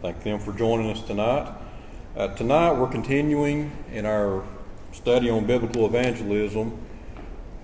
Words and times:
Thank 0.00 0.22
them 0.22 0.38
for 0.38 0.52
joining 0.52 0.92
us 0.92 1.02
tonight. 1.02 1.52
Uh, 2.16 2.28
tonight 2.28 2.74
we're 2.74 2.86
continuing 2.86 3.72
in 3.92 4.06
our 4.06 4.44
study 4.92 5.28
on 5.28 5.44
biblical 5.44 5.86
evangelism, 5.86 6.78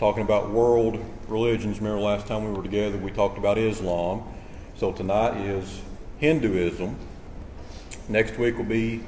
talking 0.00 0.24
about 0.24 0.50
world 0.50 0.98
religions. 1.28 1.78
Remember 1.78 2.00
last 2.00 2.26
time 2.26 2.44
we 2.44 2.50
were 2.50 2.64
together 2.64 2.98
we 2.98 3.12
talked 3.12 3.38
about 3.38 3.56
Islam. 3.56 4.24
So 4.76 4.90
tonight 4.90 5.36
is 5.42 5.80
Hinduism. 6.18 6.96
Next 8.08 8.36
week 8.36 8.58
will 8.58 8.64
be 8.64 9.04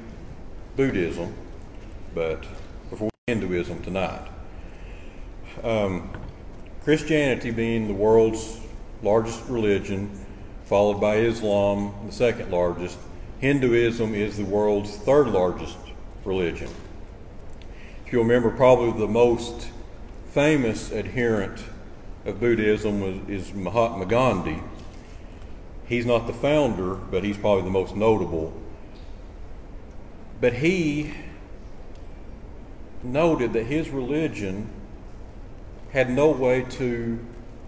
Buddhism, 0.77 1.35
but 2.15 2.47
before 2.91 3.11
Hinduism 3.27 3.83
tonight. 3.83 4.23
Um, 5.65 6.13
Christianity 6.85 7.51
being 7.51 7.89
the 7.89 7.95
world's 7.95 8.61
largest 9.03 9.43
religion, 9.49 10.25
followed 10.67 11.01
by 11.01 11.17
Islam, 11.17 11.93
the 12.07 12.13
second 12.13 12.53
largest. 12.53 12.99
Hinduism 13.41 14.15
is 14.15 14.39
the 14.39 14.45
world's 14.45 14.97
third 14.97 15.29
largest 15.29 15.77
religion. 16.25 16.71
If 18.07 18.13
you 18.13 18.21
remember, 18.21 18.51
probably 18.51 18.99
the 18.99 19.07
most 19.07 19.69
famous 20.31 20.91
adherent 20.91 21.61
of 22.25 22.41
Buddhism 22.41 23.01
was, 23.01 23.29
is 23.29 23.53
Mahatma 23.53 24.07
Gandhi. 24.07 24.63
He's 25.87 26.07
not 26.07 26.27
the 26.27 26.33
founder, 26.33 26.95
but 26.95 27.25
he's 27.25 27.37
probably 27.37 27.65
the 27.65 27.71
most 27.71 27.95
notable. 27.95 28.53
But 30.41 30.55
he 30.55 31.13
noted 33.03 33.53
that 33.53 33.65
his 33.65 33.91
religion 33.91 34.71
had 35.93 36.11
no 36.11 36.31
way 36.31 36.63
to 36.63 37.19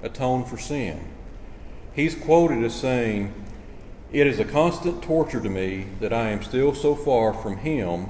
atone 0.03 0.45
for 0.45 0.59
sin. 0.59 1.01
He's 1.93 2.15
quoted 2.15 2.65
as 2.65 2.75
saying, 2.75 3.33
It 4.11 4.27
is 4.27 4.39
a 4.39 4.45
constant 4.45 5.03
torture 5.03 5.41
to 5.41 5.51
me 5.51 5.87
that 6.01 6.15
I 6.15 6.31
am 6.31 6.43
still 6.43 6.75
so 6.75 6.95
far 6.95 7.35
from 7.35 7.59
Him 7.59 8.07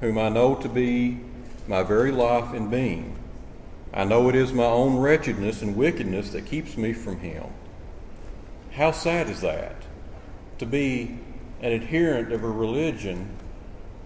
whom 0.00 0.18
I 0.18 0.28
know 0.28 0.54
to 0.54 0.68
be 0.68 1.18
my 1.66 1.82
very 1.82 2.12
life 2.12 2.52
and 2.52 2.70
being. 2.70 3.18
I 3.92 4.04
know 4.04 4.28
it 4.28 4.36
is 4.36 4.52
my 4.52 4.64
own 4.64 4.98
wretchedness 4.98 5.62
and 5.62 5.74
wickedness 5.74 6.30
that 6.30 6.46
keeps 6.46 6.76
me 6.76 6.92
from 6.92 7.18
Him. 7.18 7.46
How 8.72 8.92
sad 8.92 9.28
is 9.28 9.40
that? 9.40 9.74
To 10.58 10.66
be 10.66 11.18
an 11.60 11.72
adherent 11.72 12.32
of 12.32 12.44
a 12.44 12.50
religion 12.50 13.30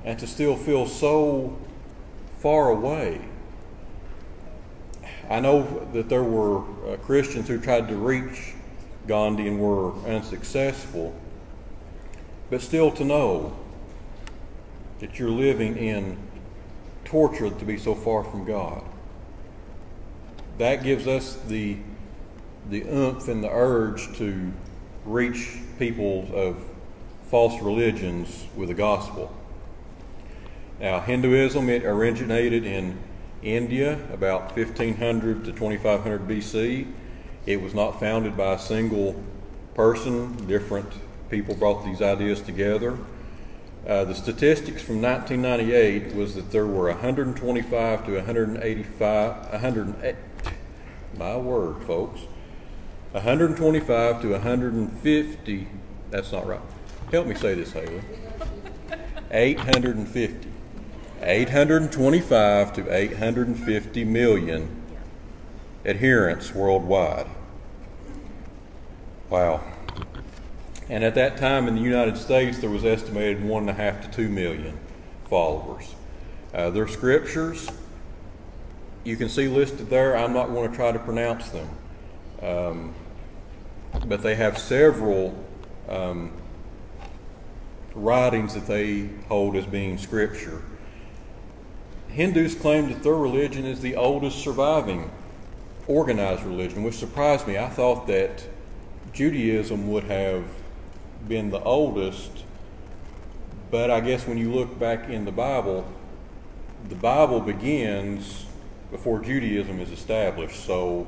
and 0.04 0.18
to 0.20 0.26
still 0.26 0.56
feel 0.56 0.86
so 0.86 1.58
far 2.38 2.70
away. 2.70 3.20
I 5.28 5.40
know 5.40 5.86
that 5.92 6.08
there 6.08 6.22
were 6.22 6.60
uh, 6.60 6.96
Christians 6.96 7.48
who 7.48 7.60
tried 7.60 7.88
to 7.88 7.96
reach 7.96 8.54
Gandhi 9.10 9.48
and 9.48 9.58
were 9.58 9.92
unsuccessful, 10.06 11.12
but 12.48 12.62
still 12.62 12.92
to 12.92 13.04
know 13.04 13.56
that 15.00 15.18
you're 15.18 15.30
living 15.30 15.76
in 15.76 16.16
torture 17.04 17.50
to 17.50 17.64
be 17.64 17.76
so 17.76 17.96
far 17.96 18.22
from 18.22 18.44
God. 18.44 18.84
That 20.58 20.84
gives 20.84 21.08
us 21.08 21.34
the 21.48 21.78
the 22.68 22.82
oomph 22.82 23.26
and 23.26 23.42
the 23.42 23.50
urge 23.50 24.16
to 24.18 24.52
reach 25.04 25.56
people 25.76 26.30
of 26.32 26.62
false 27.30 27.60
religions 27.60 28.46
with 28.54 28.68
the 28.68 28.74
gospel. 28.74 29.34
Now, 30.78 31.00
Hinduism, 31.00 31.68
it 31.68 31.84
originated 31.84 32.64
in 32.64 32.96
India 33.42 33.98
about 34.12 34.54
1500 34.56 35.46
to 35.46 35.52
2500 35.52 36.28
BC. 36.28 36.86
It 37.50 37.60
was 37.60 37.74
not 37.74 37.98
founded 37.98 38.36
by 38.36 38.54
a 38.54 38.58
single 38.60 39.20
person, 39.74 40.46
different 40.46 40.86
people 41.30 41.56
brought 41.56 41.84
these 41.84 42.00
ideas 42.00 42.40
together. 42.40 42.96
Uh, 43.84 44.04
the 44.04 44.14
statistics 44.14 44.80
from 44.82 45.02
1998 45.02 46.14
was 46.14 46.36
that 46.36 46.52
there 46.52 46.68
were 46.68 46.86
125 46.90 48.06
to 48.06 48.14
185, 48.14 49.50
108, 49.50 50.14
my 51.18 51.36
word, 51.36 51.82
folks, 51.82 52.20
125 53.10 54.22
to 54.22 54.28
150, 54.30 55.68
that's 56.12 56.30
not 56.30 56.46
right. 56.46 56.60
Help 57.10 57.26
me 57.26 57.34
say 57.34 57.54
this, 57.54 57.72
Haley. 57.72 58.00
850. 59.32 60.48
825 61.20 62.72
to 62.74 62.94
850 62.96 64.04
million 64.04 64.82
adherents 65.84 66.54
worldwide. 66.54 67.26
Wow. 69.30 69.60
And 70.88 71.04
at 71.04 71.14
that 71.14 71.36
time 71.36 71.68
in 71.68 71.76
the 71.76 71.80
United 71.80 72.18
States, 72.18 72.58
there 72.58 72.68
was 72.68 72.84
estimated 72.84 73.44
one 73.44 73.62
and 73.62 73.70
a 73.70 73.74
half 73.74 74.02
to 74.02 74.10
two 74.10 74.28
million 74.28 74.78
followers. 75.28 75.94
Uh, 76.52 76.70
their 76.70 76.88
scriptures, 76.88 77.68
you 79.04 79.16
can 79.16 79.28
see 79.28 79.46
listed 79.46 79.88
there. 79.88 80.16
I'm 80.16 80.32
not 80.32 80.48
going 80.48 80.68
to 80.68 80.76
try 80.76 80.90
to 80.90 80.98
pronounce 80.98 81.48
them. 81.50 81.68
Um, 82.42 82.94
but 84.06 84.22
they 84.22 84.34
have 84.34 84.58
several 84.58 85.36
um, 85.88 86.32
writings 87.94 88.54
that 88.54 88.66
they 88.66 89.10
hold 89.28 89.54
as 89.54 89.66
being 89.66 89.96
scripture. 89.96 90.62
Hindus 92.08 92.56
claim 92.56 92.88
that 92.88 93.04
their 93.04 93.14
religion 93.14 93.64
is 93.64 93.80
the 93.80 93.94
oldest 93.94 94.38
surviving 94.38 95.12
organized 95.86 96.42
religion, 96.42 96.82
which 96.82 96.94
surprised 96.94 97.46
me. 97.46 97.58
I 97.58 97.68
thought 97.68 98.08
that 98.08 98.44
Judaism 99.12 99.90
would 99.90 100.04
have 100.04 100.44
been 101.28 101.50
the 101.50 101.60
oldest, 101.62 102.44
but 103.70 103.90
I 103.90 104.00
guess 104.00 104.26
when 104.26 104.38
you 104.38 104.52
look 104.52 104.78
back 104.78 105.08
in 105.08 105.24
the 105.24 105.32
Bible, 105.32 105.86
the 106.88 106.94
Bible 106.94 107.40
begins 107.40 108.46
before 108.90 109.20
Judaism 109.20 109.80
is 109.80 109.90
established. 109.90 110.64
So 110.64 111.06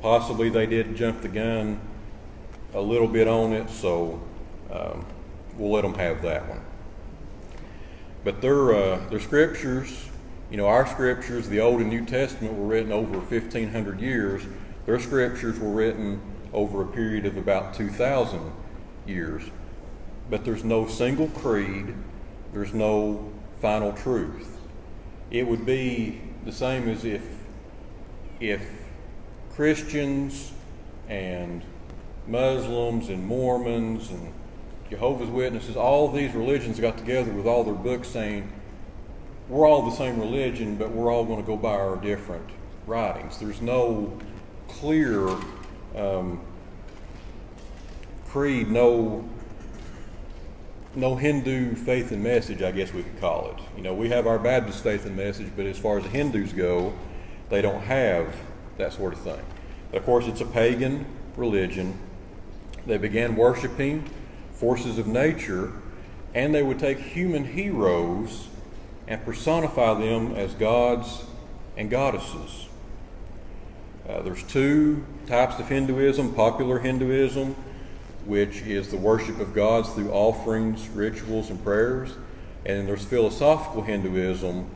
possibly 0.00 0.48
they 0.48 0.66
did 0.66 0.96
jump 0.96 1.22
the 1.22 1.28
gun 1.28 1.80
a 2.74 2.80
little 2.80 3.08
bit 3.08 3.28
on 3.28 3.52
it, 3.52 3.68
so 3.68 4.20
um, 4.70 5.04
we'll 5.56 5.72
let 5.72 5.82
them 5.82 5.94
have 5.94 6.22
that 6.22 6.48
one. 6.48 6.60
But 8.24 8.40
their, 8.40 8.74
uh, 8.74 9.08
their 9.08 9.20
scriptures, 9.20 10.08
you 10.50 10.56
know, 10.56 10.66
our 10.66 10.86
scriptures, 10.86 11.48
the 11.48 11.60
Old 11.60 11.80
and 11.80 11.90
New 11.90 12.04
Testament, 12.04 12.54
were 12.54 12.66
written 12.66 12.92
over 12.92 13.18
1,500 13.18 14.00
years. 14.00 14.42
Their 14.86 14.98
scriptures 14.98 15.58
were 15.58 15.70
written 15.70 16.20
over 16.52 16.82
a 16.82 16.86
period 16.86 17.26
of 17.26 17.36
about 17.36 17.74
2,000 17.74 18.52
years. 19.06 19.42
But 20.30 20.44
there's 20.44 20.64
no 20.64 20.86
single 20.86 21.28
creed, 21.28 21.94
there's 22.52 22.74
no 22.74 23.32
final 23.60 23.92
truth. 23.92 24.58
It 25.30 25.46
would 25.46 25.64
be 25.64 26.20
the 26.44 26.52
same 26.52 26.88
as 26.88 27.04
if, 27.04 27.22
if 28.40 28.62
Christians 29.54 30.52
and 31.08 31.62
Muslims 32.26 33.08
and 33.08 33.26
Mormons 33.26 34.10
and 34.10 34.32
Jehovah's 34.90 35.30
Witnesses, 35.30 35.76
all 35.76 36.10
these 36.10 36.34
religions 36.34 36.78
got 36.78 36.98
together 36.98 37.32
with 37.32 37.46
all 37.46 37.64
their 37.64 37.74
books 37.74 38.08
saying, 38.08 38.50
we're 39.48 39.66
all 39.66 39.88
the 39.90 39.96
same 39.96 40.18
religion, 40.20 40.76
but 40.76 40.90
we're 40.90 41.12
all 41.12 41.24
going 41.24 41.40
to 41.40 41.46
go 41.46 41.56
by 41.56 41.72
our 41.72 41.96
different 41.96 42.48
writings. 42.86 43.38
There's 43.38 43.60
no 43.60 44.18
clear 44.68 45.28
um, 45.96 46.40
creed, 48.28 48.70
no 48.70 49.28
no 50.94 51.16
Hindu 51.16 51.74
faith 51.74 52.12
and 52.12 52.22
message, 52.22 52.62
I 52.62 52.70
guess 52.70 52.92
we 52.92 53.02
could 53.02 53.18
call 53.18 53.50
it. 53.50 53.56
You 53.76 53.82
know, 53.82 53.94
we 53.94 54.10
have 54.10 54.26
our 54.26 54.38
Baptist 54.38 54.82
faith 54.82 55.06
and 55.06 55.16
message, 55.16 55.50
but 55.56 55.64
as 55.64 55.78
far 55.78 55.98
as 55.98 56.04
the 56.04 56.10
Hindus 56.10 56.52
go, 56.52 56.92
they 57.48 57.62
don't 57.62 57.82
have 57.82 58.34
that 58.78 58.92
sort 58.92 59.14
of 59.14 59.20
thing. 59.20 59.40
But 59.90 59.98
of 59.98 60.04
course, 60.04 60.26
it's 60.26 60.40
a 60.40 60.46
pagan 60.46 61.06
religion. 61.36 61.98
They 62.86 62.98
began 62.98 63.36
worshiping 63.36 64.08
forces 64.52 64.98
of 64.98 65.06
nature, 65.06 65.72
and 66.34 66.54
they 66.54 66.62
would 66.62 66.78
take 66.78 66.98
human 66.98 67.44
heroes 67.44 68.48
and 69.08 69.24
personify 69.24 69.94
them 69.94 70.34
as 70.34 70.54
gods 70.54 71.24
and 71.76 71.90
goddesses. 71.90 72.68
Uh, 74.12 74.20
there's 74.20 74.42
two 74.42 75.02
types 75.26 75.58
of 75.58 75.68
Hinduism 75.68 76.34
popular 76.34 76.78
Hinduism, 76.80 77.56
which 78.26 78.60
is 78.60 78.90
the 78.90 78.96
worship 78.96 79.40
of 79.40 79.54
gods 79.54 79.88
through 79.90 80.10
offerings, 80.10 80.86
rituals, 80.88 81.48
and 81.48 81.62
prayers. 81.64 82.10
And 82.66 82.86
there's 82.86 83.04
philosophical 83.04 83.82
Hinduism, 83.82 84.68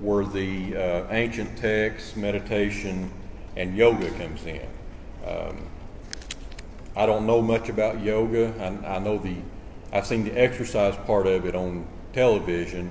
where 0.00 0.26
the 0.26 0.76
uh, 0.76 1.06
ancient 1.10 1.56
texts, 1.56 2.14
meditation, 2.14 3.10
and 3.56 3.74
yoga 3.74 4.10
comes 4.10 4.44
in. 4.44 4.68
Um, 5.26 5.66
I 6.94 7.06
don't 7.06 7.26
know 7.26 7.40
much 7.40 7.70
about 7.70 8.02
yoga. 8.02 8.52
I, 8.60 8.96
I 8.96 8.98
know 8.98 9.16
the, 9.16 9.36
I've 9.94 10.06
seen 10.06 10.24
the 10.24 10.38
exercise 10.38 10.94
part 11.06 11.26
of 11.26 11.46
it 11.46 11.54
on 11.54 11.86
television. 12.12 12.90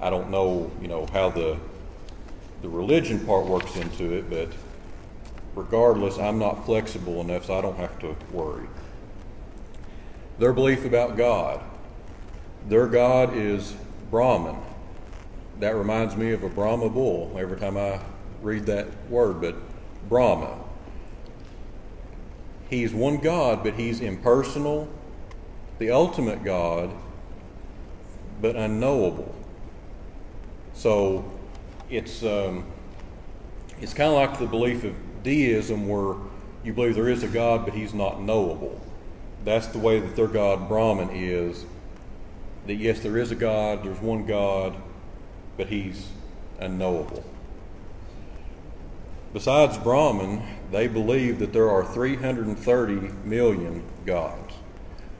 I 0.00 0.10
don't 0.10 0.30
know, 0.30 0.70
you 0.82 0.88
know, 0.88 1.06
how 1.06 1.30
the 1.30 1.58
the 2.60 2.68
religion 2.68 3.24
part 3.24 3.46
works 3.46 3.76
into 3.76 4.14
it, 4.14 4.28
but 4.28 4.48
regardless, 5.58 6.18
I'm 6.18 6.38
not 6.38 6.64
flexible 6.64 7.20
enough, 7.20 7.46
so 7.46 7.58
I 7.58 7.60
don't 7.60 7.76
have 7.76 7.98
to 7.98 8.14
worry. 8.30 8.68
Their 10.38 10.52
belief 10.52 10.84
about 10.84 11.16
God. 11.16 11.60
Their 12.68 12.86
God 12.86 13.36
is 13.36 13.74
Brahman. 14.08 14.56
That 15.58 15.74
reminds 15.74 16.16
me 16.16 16.30
of 16.30 16.44
a 16.44 16.48
Brahma 16.48 16.88
bull 16.88 17.36
every 17.36 17.58
time 17.58 17.76
I 17.76 18.00
read 18.40 18.66
that 18.66 18.86
word, 19.10 19.40
but 19.40 19.56
Brahma. 20.08 20.56
He's 22.70 22.94
one 22.94 23.16
God, 23.16 23.64
but 23.64 23.74
he's 23.74 24.00
impersonal, 24.00 24.88
the 25.78 25.90
ultimate 25.90 26.44
God, 26.44 26.90
but 28.40 28.54
unknowable. 28.54 29.34
So 30.74 31.28
it's 31.90 32.22
um, 32.22 32.64
it's 33.80 33.94
kind 33.94 34.10
of 34.10 34.14
like 34.14 34.38
the 34.38 34.46
belief 34.46 34.84
of 34.84 34.94
deism, 35.28 35.86
where 35.86 36.16
you 36.64 36.72
believe 36.72 36.94
there 36.94 37.10
is 37.10 37.22
a 37.22 37.28
God, 37.28 37.66
but 37.66 37.74
he's 37.74 37.92
not 37.92 38.22
knowable. 38.22 38.80
That's 39.44 39.66
the 39.66 39.78
way 39.78 40.00
that 40.00 40.16
their 40.16 40.26
God 40.26 40.68
Brahman 40.68 41.10
is. 41.10 41.66
That 42.66 42.76
yes, 42.76 43.00
there 43.00 43.18
is 43.18 43.30
a 43.30 43.34
God, 43.34 43.84
there's 43.84 44.00
one 44.00 44.24
God, 44.24 44.74
but 45.58 45.66
he's 45.66 46.08
unknowable. 46.58 47.24
Besides 49.34 49.76
Brahman, 49.76 50.42
they 50.72 50.88
believe 50.88 51.38
that 51.40 51.52
there 51.52 51.70
are 51.70 51.84
330 51.84 52.94
million 53.24 53.84
gods. 54.06 54.54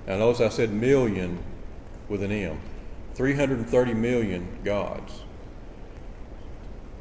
Now, 0.06 0.16
notice 0.16 0.40
I 0.40 0.48
said 0.48 0.70
million 0.70 1.38
with 2.08 2.22
an 2.22 2.32
M. 2.32 2.58
330 3.14 3.92
million 3.92 4.48
gods. 4.64 5.22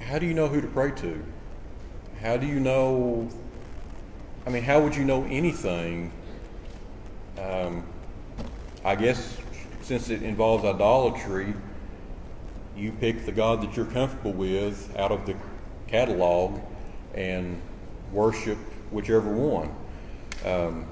How 0.02 0.20
do 0.20 0.26
you 0.26 0.34
know 0.34 0.50
who 0.50 0.60
to 0.60 0.68
pray 0.68 0.92
to? 0.92 1.24
How 2.22 2.36
do 2.36 2.48
you 2.48 2.60
know? 2.60 3.30
I 4.46 4.50
mean, 4.50 4.64
how 4.64 4.80
would 4.82 4.96
you 4.96 5.06
know 5.06 5.24
anything? 5.26 6.12
Um, 7.40 7.84
I 8.84 8.96
guess 8.96 9.38
since 9.82 10.10
it 10.10 10.24
involves 10.24 10.66
idolatry, 10.66 11.54
you 12.76 12.92
pick 12.92 13.26
the 13.26 13.32
God 13.32 13.62
that 13.62 13.76
you're 13.76 13.86
comfortable 13.86 14.34
with 14.34 14.96
out 14.98 15.12
of 15.12 15.26
the 15.28 15.36
catalog 15.88 16.60
and 17.14 17.62
worship 18.12 18.58
whichever 18.92 19.32
one. 19.32 19.74
Um, 20.44 20.86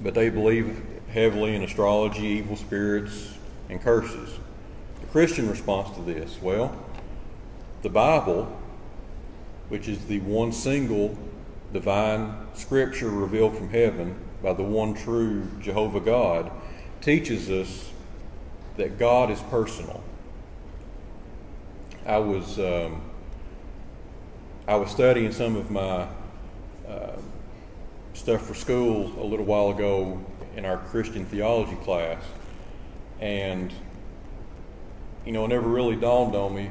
but 0.00 0.14
they 0.14 0.30
believe 0.30 0.80
heavily 1.08 1.56
in 1.56 1.62
astrology, 1.62 2.26
evil 2.26 2.56
spirits, 2.56 3.34
and 3.68 3.80
curses. 3.80 4.38
The 5.00 5.06
Christian 5.08 5.50
response 5.50 5.96
to 5.96 6.02
this 6.02 6.40
well, 6.40 6.76
the 7.82 7.90
Bible, 7.90 8.56
which 9.68 9.88
is 9.88 10.04
the 10.06 10.20
one 10.20 10.52
single 10.52 11.16
divine 11.72 12.34
scripture 12.54 13.10
revealed 13.10 13.56
from 13.56 13.68
heaven 13.70 14.16
by 14.42 14.52
the 14.52 14.62
one 14.62 14.94
true 14.94 15.48
Jehovah 15.60 16.00
God, 16.00 16.50
teaches 17.00 17.50
us 17.50 17.90
that 18.76 18.98
God 18.98 19.30
is 19.30 19.40
personal. 19.42 20.02
I 22.04 22.18
was 22.18 22.58
um, 22.58 23.02
I 24.68 24.76
was 24.76 24.90
studying 24.90 25.32
some 25.32 25.56
of 25.56 25.70
my 25.70 26.06
uh, 26.88 27.16
stuff 28.14 28.46
for 28.46 28.54
school 28.54 29.12
a 29.20 29.24
little 29.24 29.46
while 29.46 29.70
ago 29.70 30.24
in 30.56 30.64
our 30.64 30.78
Christian 30.78 31.24
theology 31.26 31.76
class, 31.76 32.22
and 33.20 33.72
you 35.24 35.32
know, 35.32 35.44
it 35.44 35.48
never 35.48 35.68
really 35.68 35.96
dawned 35.96 36.36
on 36.36 36.54
me. 36.54 36.70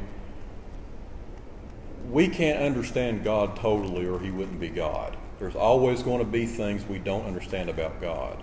We 2.10 2.28
can't 2.28 2.62
understand 2.62 3.24
God 3.24 3.56
totally, 3.56 4.06
or 4.06 4.19
He 4.19 4.31
wouldn't 4.31 4.60
be 4.60 4.69
God. 4.69 5.18
There's 5.40 5.56
always 5.56 6.04
going 6.04 6.19
to 6.19 6.25
be 6.25 6.46
things 6.46 6.86
we 6.86 7.00
don't 7.00 7.25
understand 7.25 7.69
about 7.69 8.00
God. 8.00 8.42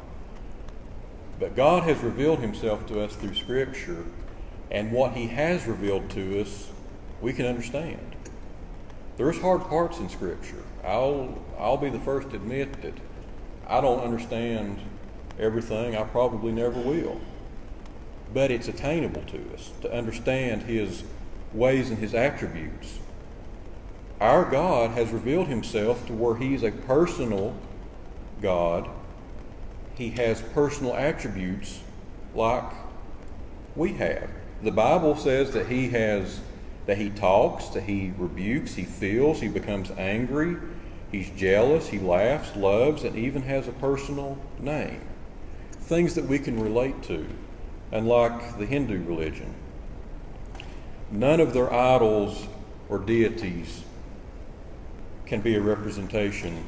But 1.38 1.56
God 1.56 1.84
has 1.84 2.02
revealed 2.02 2.40
Himself 2.40 2.86
to 2.86 3.02
us 3.02 3.14
through 3.14 3.34
Scripture, 3.34 4.04
and 4.70 4.92
what 4.92 5.12
He 5.12 5.28
has 5.28 5.66
revealed 5.66 6.10
to 6.10 6.40
us 6.40 6.70
we 7.20 7.32
can 7.32 7.46
understand. 7.46 8.16
There's 9.16 9.40
hard 9.40 9.62
parts 9.62 9.98
in 9.98 10.08
Scripture. 10.08 10.62
I'll, 10.84 11.38
I'll 11.58 11.76
be 11.76 11.90
the 11.90 12.00
first 12.00 12.30
to 12.30 12.36
admit 12.36 12.82
that 12.82 12.94
I 13.68 13.80
don't 13.80 14.00
understand 14.00 14.80
everything. 15.38 15.96
I 15.96 16.02
probably 16.02 16.52
never 16.52 16.80
will. 16.80 17.20
But 18.34 18.50
it's 18.50 18.68
attainable 18.68 19.22
to 19.22 19.54
us 19.54 19.70
to 19.82 19.92
understand 19.92 20.62
His 20.62 21.04
ways 21.52 21.90
and 21.90 21.98
His 21.98 22.14
attributes. 22.14 22.98
Our 24.22 24.48
God 24.48 24.92
has 24.92 25.10
revealed 25.10 25.48
Himself 25.48 26.06
to 26.06 26.12
where 26.12 26.36
He's 26.36 26.62
a 26.62 26.70
personal 26.70 27.56
God. 28.40 28.88
He 29.96 30.10
has 30.10 30.40
personal 30.40 30.94
attributes 30.94 31.80
like 32.32 32.70
we 33.74 33.94
have. 33.94 34.30
The 34.62 34.70
Bible 34.70 35.16
says 35.16 35.50
that 35.54 35.66
He 35.66 35.88
has 35.88 36.40
that 36.86 36.98
he 36.98 37.10
talks, 37.10 37.68
that 37.68 37.84
he 37.84 38.12
rebukes, 38.18 38.74
he 38.74 38.82
feels, 38.82 39.40
he 39.40 39.46
becomes 39.46 39.92
angry, 39.92 40.56
he's 41.12 41.30
jealous, 41.30 41.88
he 41.88 41.98
laughs, 42.00 42.56
loves, 42.56 43.04
and 43.04 43.14
even 43.14 43.42
has 43.42 43.68
a 43.68 43.72
personal 43.72 44.36
name. 44.58 45.00
Things 45.70 46.16
that 46.16 46.26
we 46.26 46.40
can 46.40 46.60
relate 46.60 47.00
to, 47.04 47.24
unlike 47.92 48.58
the 48.58 48.66
Hindu 48.66 49.04
religion. 49.04 49.54
None 51.12 51.38
of 51.38 51.52
their 51.52 51.72
idols 51.72 52.48
or 52.88 52.98
deities 52.98 53.84
can 55.26 55.40
be 55.40 55.54
a 55.54 55.60
representation 55.60 56.64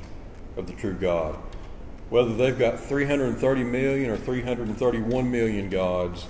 of 0.56 0.67
the 0.67 0.73
true 0.73 0.95
God. 0.95 1.37
Whether 2.11 2.35
they've 2.35 2.59
got 2.59 2.81
330 2.81 3.65
million 3.65 4.11
or 4.11 4.17
331 4.17 5.31
million 5.31 5.69
gods, 5.69 6.27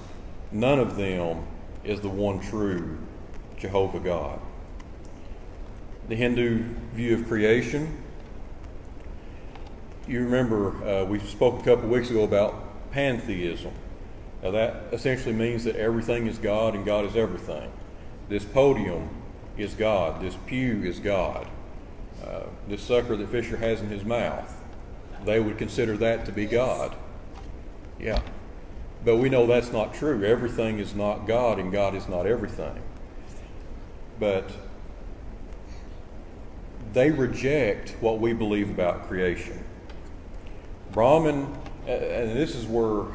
none 0.51 0.79
of 0.79 0.97
them 0.97 1.45
is 1.85 2.01
the 2.01 2.09
one 2.09 2.41
true 2.41 2.99
Jehovah 3.59 4.01
God. 4.01 4.41
The 6.09 6.17
Hindu 6.17 6.63
view 6.93 7.15
of 7.15 7.27
creation. 7.29 8.03
You 10.07 10.21
remember 10.21 10.85
uh, 10.85 11.05
we 11.05 11.19
spoke 11.19 11.61
a 11.61 11.65
couple 11.65 11.89
weeks 11.89 12.11
ago 12.11 12.25
about 12.25 12.91
pantheism. 12.93 13.73
Now, 14.43 14.51
that 14.51 14.85
essentially 14.93 15.35
means 15.35 15.65
that 15.65 15.77
everything 15.77 16.27
is 16.27 16.37
God 16.37 16.75
and 16.75 16.85
God 16.85 17.07
is 17.07 17.17
everything. 17.17 17.73
This 18.29 18.45
podium 18.45 19.09
is 19.57 19.75
God, 19.75 20.21
this 20.21 20.37
pew 20.47 20.83
is 20.83 20.99
God, 20.99 21.47
uh, 22.25 22.47
this 22.69 22.83
sucker 22.83 23.17
that 23.17 23.29
Fisher 23.29 23.57
has 23.57 23.81
in 23.81 23.89
his 23.89 24.05
mouth, 24.05 24.53
they 25.25 25.41
would 25.41 25.59
consider 25.59 25.97
that 25.99 26.25
to 26.27 26.33
be 26.33 26.47
God. 26.47 26.95
Yeah. 27.99 28.21
But 29.05 29.17
we 29.17 29.29
know 29.29 29.47
that's 29.47 29.73
not 29.73 29.95
true. 29.95 30.25
Everything 30.25 30.79
is 30.79 30.95
not 30.95 31.27
God 31.27 31.59
and 31.59 31.71
God 31.71 31.95
is 31.95 32.09
not 32.09 32.27
everything 32.27 32.81
but 34.19 34.49
they 36.93 37.11
reject 37.11 37.97
what 38.01 38.21
we 38.21 38.33
believe 38.33 38.71
about 38.71 39.09
creation. 39.09 39.63
Brahman, 40.93 41.53
and 41.87 42.37
this 42.37 42.55
is 42.55 42.67
where 42.67 43.07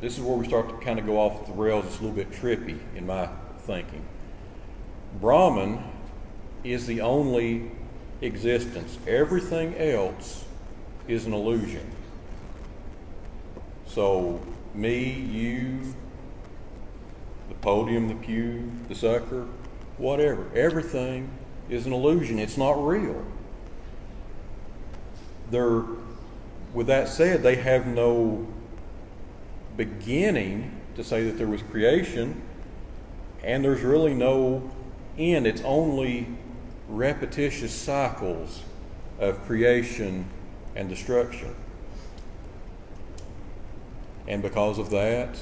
this 0.00 0.16
is 0.16 0.22
where 0.22 0.36
we 0.36 0.46
start 0.46 0.68
to 0.68 0.76
kind 0.84 0.98
of 0.98 1.06
go 1.06 1.18
off 1.18 1.46
the 1.46 1.52
rails. 1.52 1.84
It's 1.86 1.98
a 1.98 2.02
little 2.02 2.14
bit 2.14 2.30
trippy 2.30 2.78
in 2.94 3.06
my 3.06 3.28
thinking. 3.60 4.04
Brahman 5.20 5.82
is 6.62 6.86
the 6.86 7.00
only 7.00 7.72
existence. 8.20 8.98
Everything 9.06 9.76
else 9.76 10.44
is 11.06 11.26
an 11.26 11.32
illusion. 11.32 11.90
So, 13.86 14.40
me, 14.74 15.10
you, 15.10 15.94
the 17.48 17.54
podium, 17.56 18.08
the 18.08 18.14
pew, 18.14 18.70
the 18.88 18.94
sucker, 18.94 19.46
whatever. 19.96 20.46
Everything 20.54 21.30
is 21.70 21.86
an 21.86 21.92
illusion. 21.92 22.38
It's 22.38 22.56
not 22.56 22.72
real. 22.72 23.24
They're, 25.50 25.82
with 26.74 26.86
that 26.88 27.08
said, 27.08 27.42
they 27.42 27.56
have 27.56 27.86
no 27.86 28.46
beginning 29.76 30.80
to 30.96 31.04
say 31.04 31.24
that 31.24 31.38
there 31.38 31.46
was 31.46 31.62
creation, 31.62 32.42
and 33.42 33.64
there's 33.64 33.82
really 33.82 34.14
no 34.14 34.70
end. 35.16 35.46
It's 35.46 35.62
only 35.62 36.26
repetitious 36.88 37.72
cycles 37.72 38.62
of 39.18 39.42
creation 39.44 40.24
and 40.74 40.88
destruction. 40.88 41.54
And 44.26 44.42
because 44.42 44.78
of 44.78 44.90
that, 44.90 45.38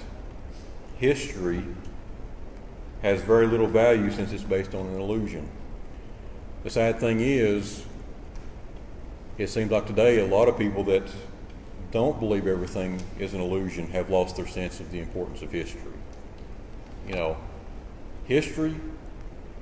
history 0.98 1.62
has 3.02 3.20
very 3.22 3.46
little 3.46 3.66
value 3.66 4.10
since 4.10 4.32
it's 4.32 4.42
based 4.42 4.74
on 4.74 4.86
an 4.86 5.00
illusion. 5.00 5.48
The 6.64 6.70
sad 6.70 6.98
thing 6.98 7.20
is, 7.20 7.84
it 9.38 9.48
seems 9.48 9.70
like 9.70 9.86
today 9.86 10.20
a 10.20 10.26
lot 10.26 10.48
of 10.48 10.58
people 10.58 10.82
that 10.84 11.02
don't 11.92 12.18
believe 12.18 12.46
everything 12.46 13.00
is 13.18 13.34
an 13.34 13.40
illusion 13.40 13.86
have 13.88 14.10
lost 14.10 14.36
their 14.36 14.46
sense 14.46 14.80
of 14.80 14.90
the 14.90 14.98
importance 14.98 15.42
of 15.42 15.52
history. 15.52 15.92
You 17.06 17.14
know, 17.14 17.36
history, 18.24 18.74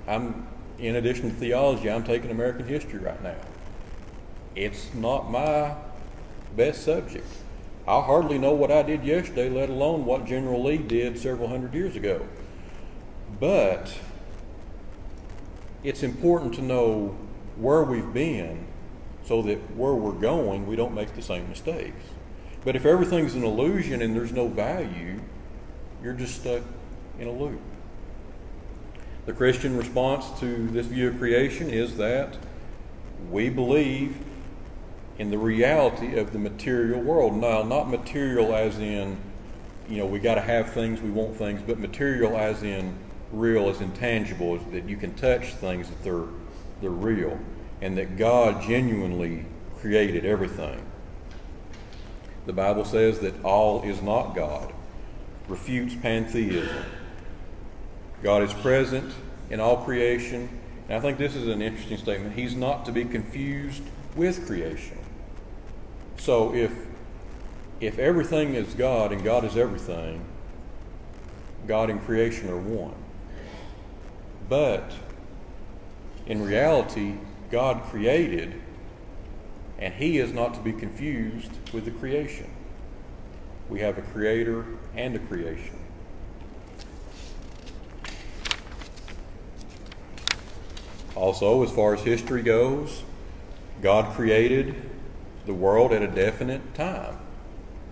I'm, 0.07 0.47
in 0.79 0.97
addition 0.97 1.31
to 1.31 1.37
theology, 1.37 1.91
I'm 1.91 2.05
taking 2.05 2.31
American 2.31 2.67
history 2.67 2.99
right 2.99 3.23
now. 3.23 3.37
It's 4.55 4.93
not 4.95 5.31
my 5.31 5.75
best 6.57 6.85
subject. 6.85 7.27
I 7.87 8.01
hardly 8.01 8.39
know 8.39 8.53
what 8.53 8.71
I 8.71 8.83
did 8.83 9.05
yesterday, 9.05 9.51
let 9.51 9.69
alone 9.69 10.05
what 10.05 10.27
General 10.27 10.63
Lee 10.63 10.79
did 10.79 11.19
several 11.19 11.49
hundred 11.49 11.75
years 11.75 11.97
ago. 11.97 12.27
But 13.39 13.95
it's 15.83 16.03
important 16.03 16.55
to 16.55 16.63
know 16.63 17.17
where 17.57 17.83
we've 17.83 18.13
been 18.13 18.67
so 19.25 19.43
that 19.43 19.59
where 19.77 19.95
we're 19.95 20.13
going, 20.13 20.67
we 20.67 20.77
don't 20.77 20.95
make 20.95 21.15
the 21.15 21.23
same 21.23 21.49
mistakes. 21.49 22.03
But 22.65 22.77
if 22.77 22.87
everything's 22.87 23.35
an 23.35 23.45
illusion 23.45 24.01
and 24.01 24.17
there's 24.17 24.33
no 24.33 24.49
value, 24.49 25.21
you're 26.03 26.15
just 26.15 26.41
stuck 26.41 26.63
in 27.19 27.27
a 27.27 27.33
loop. 27.33 27.61
The 29.27 29.33
Christian 29.33 29.77
response 29.77 30.39
to 30.41 30.69
this 30.69 30.87
view 30.87 31.09
of 31.09 31.19
creation 31.19 31.71
is 31.71 31.97
that 31.97 32.37
we 33.31 33.49
believe 33.49 34.19
in 35.19 35.31
the 35.31 35.39
reality 35.39 36.19
of 36.19 36.33
the 36.33 36.39
material 36.39 37.01
world. 37.01 37.35
Now, 37.35 37.63
not 37.63 37.89
material 37.89 38.55
as 38.55 38.79
in, 38.79 39.17
you 39.89 39.99
know, 39.99 40.07
we 40.07 40.19
got 40.19 40.35
to 40.35 40.41
have 40.41 40.73
things, 40.73 41.01
we 41.01 41.11
want 41.11 41.37
things, 41.37 41.63
but 41.67 41.79
material 41.79 42.37
as 42.37 42.63
in 42.63 42.95
real, 43.33 43.69
as 43.69 43.81
intangible, 43.81 44.59
that 44.73 44.89
you 44.89 44.97
can 44.97 45.15
touch 45.15 45.55
things 45.55 45.89
that 45.89 46.03
they're 46.03 46.25
they're 46.81 46.91
real, 46.91 47.39
and 47.81 47.97
that 47.97 48.17
God 48.17 48.63
genuinely 48.63 49.47
created 49.81 50.25
everything. 50.25 50.85
The 52.47 52.53
Bible 52.53 52.85
says 52.85 53.21
that 53.21 53.43
all 53.43 53.83
is 53.83 54.03
not 54.03 54.35
God, 54.35 54.73
refutes 55.49 55.95
pantheism. 55.95 56.85
God 58.25 58.43
is 58.43 58.55
present 58.55 59.13
in 59.51 59.61
all 59.61 59.85
creation. 59.85 60.49
And 60.89 60.97
I 60.97 61.01
think 61.01 61.19
this 61.19 61.37
is 61.37 61.47
an 61.47 61.61
interesting 61.61 61.99
statement. 61.99 62.35
He's 62.35 62.57
not 62.57 62.87
to 62.87 62.93
be 62.93 63.05
confused 63.05 63.83
with 64.17 64.47
creation. 64.47 64.99
So 66.17 66.55
if 66.55 66.73
if 67.81 67.99
everything 67.99 68.55
is 68.55 68.73
God 68.75 69.13
and 69.13 69.23
God 69.23 69.45
is 69.45 69.59
everything, 69.59 70.25
God 71.67 71.91
and 71.91 72.03
creation 72.03 72.49
are 72.49 72.59
one. 72.59 72.95
But 74.49 74.93
in 76.27 76.43
reality, 76.43 77.17
God 77.51 77.83
created, 77.91 78.55
and 79.79 79.93
He 79.93 80.19
is 80.19 80.33
not 80.33 80.55
to 80.55 80.61
be 80.61 80.73
confused 80.73 81.51
with 81.75 81.85
the 81.85 81.91
creation. 81.91 82.51
We 83.69 83.81
have 83.81 83.99
a 83.99 84.03
creator 84.03 84.65
and 84.97 85.15
a 85.15 85.19
creation. 85.19 85.84
Also, 91.15 91.63
as 91.63 91.71
far 91.71 91.95
as 91.95 92.01
history 92.03 92.43
goes, 92.43 93.03
God 93.83 94.15
created 94.15 94.75
the 95.47 95.55
world 95.55 95.93
at 95.93 96.03
a 96.03 96.09
definite 96.09 96.75
time. 96.75 97.19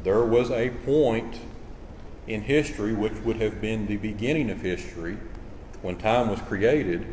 There 0.02 0.24
was 0.24 0.50
a 0.50 0.70
point 0.70 1.38
in 2.26 2.42
history 2.42 2.92
which 2.92 3.14
would 3.24 3.36
have 3.36 3.60
been 3.60 3.86
the 3.86 3.96
beginning 3.96 4.50
of 4.50 4.60
history 4.60 5.16
when 5.82 5.96
time 5.96 6.28
was 6.28 6.40
created 6.40 7.06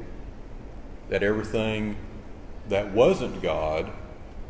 that 1.09 1.23
everything 1.23 1.95
that 2.69 2.91
wasn't 2.91 3.41
God, 3.41 3.91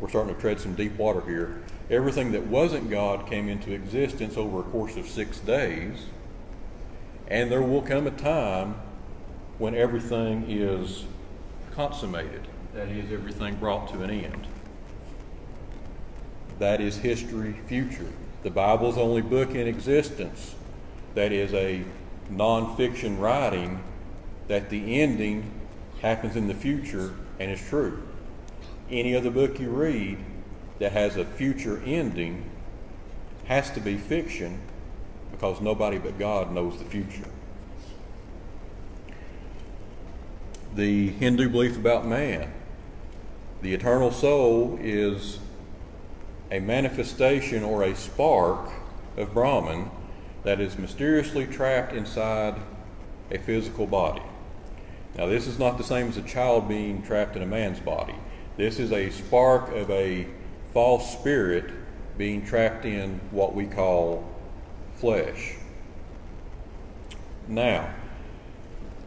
we're 0.00 0.08
starting 0.08 0.34
to 0.34 0.40
tread 0.40 0.60
some 0.60 0.74
deep 0.74 0.96
water 0.96 1.22
here, 1.22 1.62
everything 1.90 2.32
that 2.32 2.46
wasn't 2.46 2.90
God 2.90 3.26
came 3.26 3.48
into 3.48 3.72
existence 3.72 4.36
over 4.36 4.60
a 4.60 4.64
course 4.64 4.96
of 4.96 5.06
six 5.06 5.38
days. 5.40 6.06
And 7.28 7.50
there 7.50 7.62
will 7.62 7.82
come 7.82 8.06
a 8.06 8.10
time 8.10 8.76
when 9.58 9.74
everything 9.74 10.44
is 10.48 11.04
consummated. 11.74 12.46
That 12.74 12.88
is, 12.88 13.12
everything 13.12 13.56
brought 13.56 13.88
to 13.88 14.02
an 14.02 14.10
end. 14.10 14.46
That 16.58 16.80
is 16.80 16.98
history 16.98 17.54
future. 17.66 18.06
The 18.42 18.50
Bible's 18.50 18.98
only 18.98 19.22
book 19.22 19.54
in 19.54 19.66
existence 19.66 20.54
that 21.14 21.32
is 21.32 21.52
a 21.54 21.84
nonfiction 22.30 23.18
writing 23.18 23.82
that 24.48 24.70
the 24.70 25.00
ending 25.00 25.50
happens 26.00 26.36
in 26.36 26.48
the 26.48 26.54
future 26.54 27.14
and 27.38 27.50
is 27.50 27.60
true. 27.68 28.02
Any 28.90 29.14
other 29.14 29.30
book 29.30 29.58
you 29.58 29.70
read 29.70 30.18
that 30.78 30.92
has 30.92 31.16
a 31.16 31.24
future 31.24 31.82
ending 31.84 32.50
has 33.44 33.70
to 33.72 33.80
be 33.80 33.96
fiction 33.96 34.60
because 35.32 35.60
nobody 35.60 35.98
but 35.98 36.18
God 36.18 36.52
knows 36.52 36.78
the 36.78 36.84
future. 36.84 37.28
The 40.74 41.08
Hindu 41.10 41.48
belief 41.48 41.76
about 41.76 42.06
man. 42.06 42.52
The 43.62 43.74
eternal 43.74 44.12
soul 44.12 44.78
is 44.80 45.38
a 46.50 46.60
manifestation 46.60 47.62
or 47.64 47.82
a 47.82 47.94
spark 47.94 48.70
of 49.16 49.34
Brahman 49.34 49.90
that 50.44 50.60
is 50.60 50.78
mysteriously 50.78 51.46
trapped 51.46 51.92
inside 51.92 52.60
a 53.30 53.38
physical 53.38 53.86
body. 53.86 54.22
Now, 55.16 55.26
this 55.26 55.46
is 55.46 55.58
not 55.58 55.76
the 55.76 55.84
same 55.84 56.08
as 56.08 56.16
a 56.16 56.22
child 56.22 56.68
being 56.68 57.02
trapped 57.02 57.36
in 57.36 57.42
a 57.42 57.46
man's 57.46 57.80
body. 57.80 58.14
This 58.56 58.78
is 58.78 58.92
a 58.92 59.10
spark 59.10 59.70
of 59.74 59.90
a 59.90 60.26
false 60.72 61.12
spirit 61.12 61.70
being 62.16 62.44
trapped 62.44 62.84
in 62.84 63.20
what 63.30 63.54
we 63.54 63.66
call 63.66 64.24
flesh. 64.96 65.56
Now, 67.48 67.92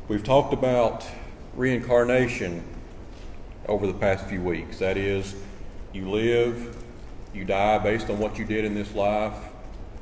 we've 0.08 0.24
talked 0.24 0.54
about 0.54 1.06
reincarnation 1.56 2.64
over 3.68 3.88
the 3.88 3.94
past 3.94 4.26
few 4.26 4.42
weeks. 4.42 4.80
That 4.80 4.98
is, 4.98 5.36
you 5.94 6.10
live, 6.10 6.76
you 7.34 7.46
die 7.46 7.78
based 7.78 8.10
on 8.10 8.20
what 8.20 8.38
you 8.38 8.46
did 8.46 8.66
in 8.66 8.76
this 8.76 8.94
life. 8.94 9.38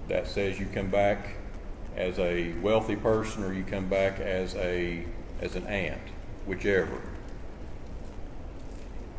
That 0.08 0.28
says 0.28 0.60
you 0.60 0.66
come 0.74 0.90
back 0.90 1.36
as 1.96 2.18
a 2.20 2.54
wealthy 2.62 2.96
person 2.96 3.44
or 3.44 3.54
you 3.54 3.64
come 3.64 3.88
back 3.88 4.20
as 4.20 4.56
a 4.56 5.06
as 5.42 5.56
an 5.56 5.66
ant, 5.68 6.02
whichever. 6.46 7.02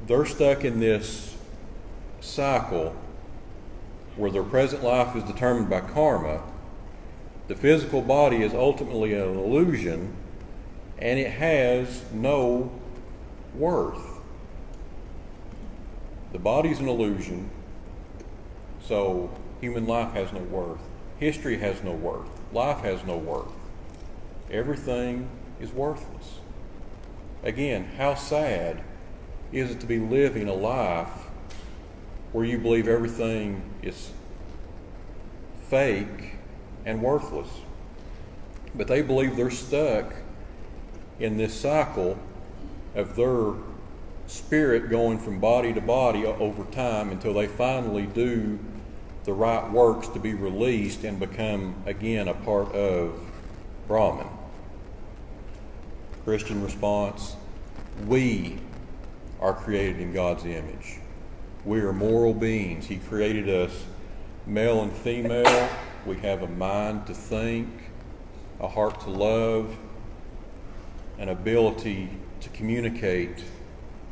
They're 0.07 0.27
stuck 0.27 0.65
in 0.65 0.81
this 0.81 1.37
cycle 2.21 2.95
where 4.17 4.31
their 4.31 4.43
present 4.43 4.85
life 4.85 5.17
is 5.17 5.25
determined 5.25 5.71
by 5.71 5.81
karma. 5.81 6.43
The 7.49 7.55
physical 7.57 8.03
body 8.03 8.43
is 8.43 8.55
ultimately 8.55 9.15
an 9.15 9.37
illusion 9.37 10.15
and 11.03 11.19
it 11.19 11.33
has 11.33 12.05
no 12.13 12.71
worth. 13.57 14.21
The 16.31 16.39
body's 16.39 16.79
an 16.79 16.89
illusion, 16.89 17.51
so 18.81 19.29
human 19.61 19.85
life 19.85 20.13
has 20.13 20.33
no 20.33 20.39
worth. 20.39 20.79
History 21.19 21.59
has 21.59 21.83
no 21.83 21.91
worth. 21.91 22.29
Life 22.53 22.83
has 22.85 23.05
no 23.05 23.17
worth. 23.17 23.51
Everything 24.49 25.29
is 25.61 25.73
worthless. 25.73 26.39
Again, 27.43 27.91
how 27.99 28.15
sad 28.15 28.81
is 29.51 29.73
it 29.73 29.81
to 29.81 29.87
be 29.87 29.99
living 29.99 30.47
a 30.47 30.55
life 30.55 31.27
where 32.31 32.45
you 32.45 32.59
believe 32.59 32.87
everything 32.87 33.61
is 33.83 34.13
fake 35.69 36.37
and 36.87 37.03
worthless? 37.03 37.49
But 38.77 38.87
they 38.87 39.03
believe 39.03 39.37
they're 39.37 39.51
stuck 39.51 40.15
in 41.23 41.37
this 41.37 41.59
cycle 41.59 42.19
of 42.97 43.15
their 43.15 43.53
spirit 44.27 44.91
going 44.91 45.19
from 45.19 45.39
body 45.39 45.73
to 45.73 45.81
body 45.81 46.27
over 46.27 46.65
time 46.73 47.11
until 47.11 47.33
they 47.33 47.47
finally 47.47 48.07
do 48.07 48.59
the 49.25 49.33
right 49.33 49.71
works 49.71 50.09
to 50.09 50.19
be 50.19 50.35
released 50.35 51.05
and 51.05 51.21
become 51.21 51.77
again 51.87 52.27
a 52.27 52.35
part 52.35 52.73
of 52.73 53.21
Brahman. 53.87 54.27
Christian 56.25 56.63
response 56.63 57.37
We 58.07 58.59
are 59.41 59.55
created 59.55 60.01
in 60.01 60.13
God's 60.13 60.45
image. 60.45 60.99
We 61.65 61.81
are 61.81 61.93
moral 61.93 62.35
beings. 62.35 62.87
He 62.87 62.97
created 62.97 63.49
us 63.49 63.85
male 64.45 64.83
and 64.83 64.93
female. 64.93 65.69
We 66.05 66.17
have 66.19 66.43
a 66.43 66.49
mind 66.49 67.07
to 67.07 67.15
think, 67.15 67.69
a 68.59 68.67
heart 68.67 69.01
to 69.03 69.11
love, 69.11 69.77
an 71.19 71.29
ability 71.29 72.11
to 72.41 72.49
communicate 72.51 73.45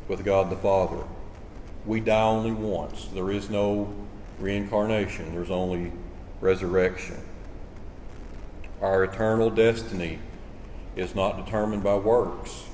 with 0.07 0.23
God 0.23 0.49
the 0.49 0.55
Father. 0.55 1.03
We 1.85 1.99
die 1.99 2.21
only 2.21 2.51
once. 2.51 3.07
There 3.13 3.31
is 3.31 3.49
no 3.49 3.93
reincarnation, 4.39 5.33
there's 5.33 5.51
only 5.51 5.91
resurrection. 6.39 7.17
Our 8.81 9.03
eternal 9.03 9.49
destiny 9.49 10.19
is 10.95 11.15
not 11.15 11.45
determined 11.45 11.83
by 11.83 11.95
works, 11.95 12.65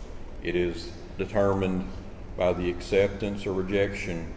it 0.44 0.56
is 0.56 0.92
determined 1.18 1.88
by 2.38 2.54
the 2.54 2.70
acceptance 2.70 3.46
or 3.46 3.54
rejection 3.54 4.34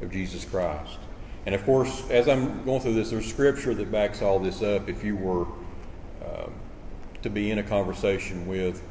of 0.00 0.10
Jesus 0.10 0.44
Christ. 0.44 0.98
And 1.46 1.54
of 1.54 1.64
course, 1.64 2.08
as 2.10 2.28
I'm 2.28 2.64
going 2.64 2.80
through 2.80 2.94
this, 2.94 3.10
there's 3.10 3.28
scripture 3.28 3.74
that 3.74 3.90
backs 3.90 4.22
all 4.22 4.38
this 4.38 4.62
up. 4.62 4.88
If 4.88 5.04
you 5.04 5.16
were 5.16 5.46
uh, 6.24 6.48
to 7.22 7.30
be 7.30 7.50
in 7.50 7.58
a 7.58 7.62
conversation 7.62 8.46
with 8.46 8.82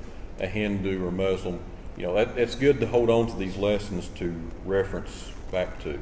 a 0.42 0.48
Hindu 0.48 1.06
or 1.06 1.12
Muslim, 1.12 1.62
you 1.96 2.04
know, 2.04 2.16
that, 2.16 2.38
it's 2.38 2.56
good 2.56 2.82
to 2.82 2.88
hold 2.88 3.10
on 3.10 3.28
to 3.28 3.38
these 3.38 3.56
lessons 3.56 4.10
to 4.16 4.36
reference 4.66 5.32
back 5.52 5.82
to. 5.84 5.98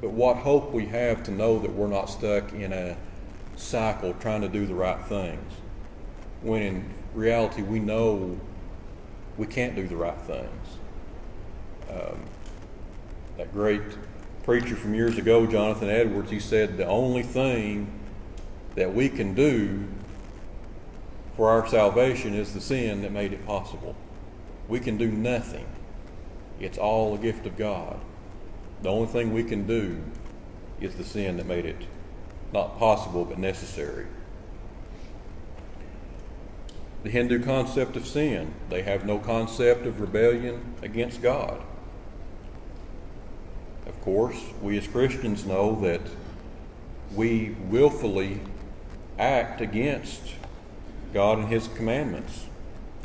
but 0.00 0.10
what 0.10 0.36
hope 0.36 0.72
we 0.72 0.86
have 0.86 1.22
to 1.24 1.30
know 1.30 1.58
that 1.58 1.72
we're 1.72 1.88
not 1.88 2.06
stuck 2.06 2.52
in 2.52 2.72
a 2.72 2.96
cycle 3.56 4.14
trying 4.14 4.42
to 4.42 4.48
do 4.48 4.66
the 4.66 4.74
right 4.74 5.04
things. 5.06 5.52
When 6.42 6.62
in 6.62 6.90
reality, 7.14 7.62
we 7.62 7.80
know 7.80 8.38
we 9.36 9.46
can't 9.46 9.74
do 9.74 9.88
the 9.88 9.96
right 9.96 10.20
things. 10.20 10.78
Um, 11.90 12.20
that 13.36 13.52
great 13.52 13.82
preacher 14.44 14.76
from 14.76 14.94
years 14.94 15.18
ago, 15.18 15.46
Jonathan 15.46 15.88
Edwards, 15.88 16.30
he 16.30 16.38
said 16.38 16.76
the 16.76 16.86
only 16.86 17.22
thing 17.22 17.90
that 18.76 18.94
we 18.94 19.08
can 19.08 19.34
do 19.34 19.88
for 21.38 21.50
our 21.50 21.68
salvation 21.68 22.34
is 22.34 22.52
the 22.52 22.60
sin 22.60 23.02
that 23.02 23.12
made 23.12 23.32
it 23.32 23.46
possible. 23.46 23.94
We 24.66 24.80
can 24.80 24.96
do 24.96 25.06
nothing. 25.06 25.66
It's 26.58 26.76
all 26.76 27.14
a 27.14 27.18
gift 27.18 27.46
of 27.46 27.56
God. 27.56 28.00
The 28.82 28.88
only 28.88 29.06
thing 29.06 29.32
we 29.32 29.44
can 29.44 29.64
do 29.64 30.02
is 30.80 30.96
the 30.96 31.04
sin 31.04 31.36
that 31.36 31.46
made 31.46 31.64
it 31.64 31.76
not 32.52 32.76
possible 32.80 33.24
but 33.24 33.38
necessary. 33.38 34.06
The 37.04 37.10
Hindu 37.10 37.44
concept 37.44 37.96
of 37.96 38.04
sin, 38.04 38.52
they 38.68 38.82
have 38.82 39.06
no 39.06 39.20
concept 39.20 39.86
of 39.86 40.00
rebellion 40.00 40.74
against 40.82 41.22
God. 41.22 41.62
Of 43.86 44.00
course, 44.00 44.42
we 44.60 44.76
as 44.76 44.88
Christians 44.88 45.46
know 45.46 45.80
that 45.82 46.00
we 47.14 47.54
willfully 47.68 48.40
act 49.20 49.60
against 49.60 50.32
God 51.12 51.38
and 51.38 51.48
His 51.48 51.68
commandments. 51.68 52.46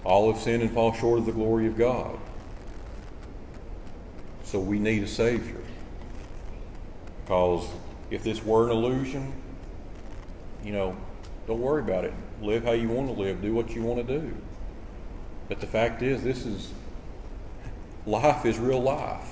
All 0.03 0.31
have 0.31 0.41
sinned 0.41 0.61
and 0.61 0.71
fall 0.71 0.93
short 0.93 1.19
of 1.19 1.25
the 1.25 1.31
glory 1.31 1.67
of 1.67 1.77
God. 1.77 2.17
So 4.43 4.59
we 4.59 4.77
need 4.77 5.03
a 5.03 5.07
Savior. 5.07 5.61
Because 7.23 7.65
if 8.11 8.23
this 8.23 8.43
were 8.43 8.65
an 8.65 8.71
illusion, 8.71 9.33
you 10.63 10.73
know, 10.73 10.95
don't 11.47 11.61
worry 11.61 11.81
about 11.81 12.03
it. 12.03 12.13
Live 12.41 12.63
how 12.65 12.73
you 12.73 12.89
want 12.89 13.07
to 13.07 13.13
live. 13.13 13.41
Do 13.41 13.53
what 13.53 13.71
you 13.71 13.83
want 13.83 14.05
to 14.05 14.19
do. 14.19 14.35
But 15.47 15.61
the 15.61 15.67
fact 15.67 16.01
is, 16.01 16.23
this 16.23 16.45
is 16.45 16.71
life 18.05 18.45
is 18.45 18.59
real 18.59 18.81
life. 18.81 19.29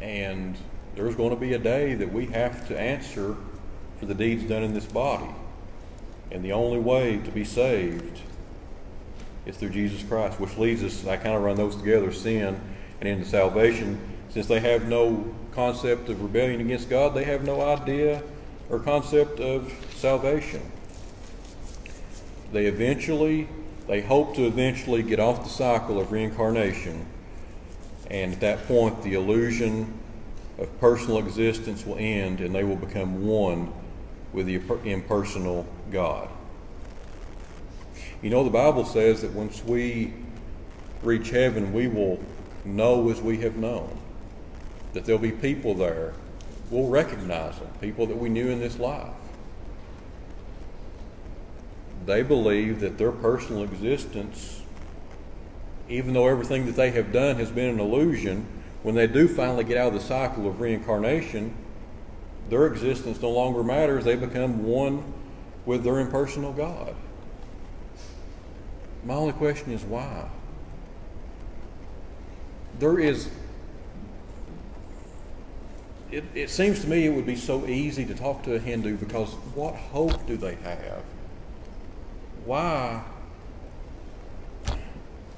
And 0.00 0.56
there's 0.96 1.14
going 1.14 1.30
to 1.30 1.36
be 1.36 1.54
a 1.54 1.58
day 1.58 1.94
that 1.94 2.12
we 2.12 2.26
have 2.26 2.68
to 2.68 2.78
answer 2.78 3.36
for 3.98 4.06
the 4.06 4.14
deeds 4.14 4.44
done 4.44 4.62
in 4.62 4.74
this 4.74 4.86
body. 4.86 5.28
And 6.30 6.44
the 6.44 6.52
only 6.52 6.78
way 6.78 7.18
to 7.18 7.30
be 7.30 7.44
saved 7.44 8.20
is 9.46 9.56
through 9.56 9.70
Jesus 9.70 10.02
Christ, 10.02 10.40
which 10.40 10.56
leads 10.56 10.82
us, 10.82 11.06
I 11.06 11.16
kind 11.16 11.34
of 11.36 11.42
run 11.42 11.56
those 11.56 11.76
together, 11.76 12.12
sin 12.12 12.60
and 13.00 13.08
into 13.08 13.24
salvation. 13.24 14.00
Since 14.30 14.46
they 14.46 14.60
have 14.60 14.88
no 14.88 15.34
concept 15.52 16.08
of 16.08 16.22
rebellion 16.22 16.60
against 16.60 16.90
God, 16.90 17.14
they 17.14 17.24
have 17.24 17.44
no 17.44 17.60
idea 17.60 18.22
or 18.68 18.78
concept 18.78 19.40
of 19.40 19.72
salvation. 19.94 20.62
They 22.52 22.66
eventually, 22.66 23.48
they 23.86 24.00
hope 24.00 24.34
to 24.36 24.46
eventually 24.46 25.02
get 25.02 25.20
off 25.20 25.44
the 25.44 25.50
cycle 25.50 26.00
of 26.00 26.12
reincarnation, 26.12 27.06
and 28.10 28.32
at 28.32 28.40
that 28.40 28.66
point, 28.66 29.02
the 29.02 29.14
illusion 29.14 29.92
of 30.58 30.80
personal 30.80 31.18
existence 31.18 31.84
will 31.84 31.96
end 31.98 32.40
and 32.40 32.54
they 32.54 32.64
will 32.64 32.76
become 32.76 33.26
one 33.26 33.72
with 34.32 34.46
the 34.46 34.60
impersonal 34.84 35.66
God. 35.90 36.28
You 38.22 38.30
know, 38.30 38.42
the 38.42 38.50
Bible 38.50 38.84
says 38.84 39.22
that 39.22 39.32
once 39.32 39.62
we 39.64 40.14
reach 41.02 41.30
heaven, 41.30 41.72
we 41.72 41.88
will 41.88 42.18
know 42.64 43.10
as 43.10 43.20
we 43.20 43.38
have 43.38 43.56
known. 43.56 43.98
That 44.94 45.04
there'll 45.04 45.20
be 45.20 45.32
people 45.32 45.74
there. 45.74 46.14
We'll 46.70 46.88
recognize 46.88 47.58
them, 47.58 47.68
people 47.80 48.06
that 48.06 48.16
we 48.16 48.28
knew 48.28 48.48
in 48.48 48.60
this 48.60 48.78
life. 48.78 49.12
They 52.06 52.22
believe 52.22 52.80
that 52.80 52.98
their 52.98 53.12
personal 53.12 53.62
existence, 53.62 54.62
even 55.88 56.14
though 56.14 56.28
everything 56.28 56.66
that 56.66 56.76
they 56.76 56.90
have 56.92 57.12
done 57.12 57.36
has 57.36 57.50
been 57.50 57.68
an 57.68 57.80
illusion, 57.80 58.46
when 58.82 58.94
they 58.94 59.06
do 59.06 59.26
finally 59.28 59.64
get 59.64 59.76
out 59.76 59.88
of 59.88 59.94
the 59.94 60.00
cycle 60.00 60.46
of 60.46 60.60
reincarnation, 60.60 61.54
their 62.50 62.66
existence 62.66 63.20
no 63.20 63.30
longer 63.30 63.62
matters. 63.62 64.04
They 64.04 64.16
become 64.16 64.64
one 64.64 65.02
with 65.66 65.84
their 65.84 66.00
impersonal 66.00 66.52
God. 66.52 66.94
My 69.04 69.14
only 69.14 69.32
question 69.32 69.72
is 69.72 69.82
why? 69.82 70.28
There 72.78 72.98
is, 72.98 73.30
it, 76.10 76.24
it 76.34 76.50
seems 76.50 76.80
to 76.80 76.88
me 76.88 77.06
it 77.06 77.10
would 77.10 77.26
be 77.26 77.36
so 77.36 77.66
easy 77.66 78.04
to 78.06 78.14
talk 78.14 78.42
to 78.44 78.54
a 78.54 78.58
Hindu 78.58 78.96
because 78.96 79.32
what 79.54 79.74
hope 79.74 80.26
do 80.26 80.36
they 80.36 80.56
have? 80.56 81.02
Why? 82.44 83.02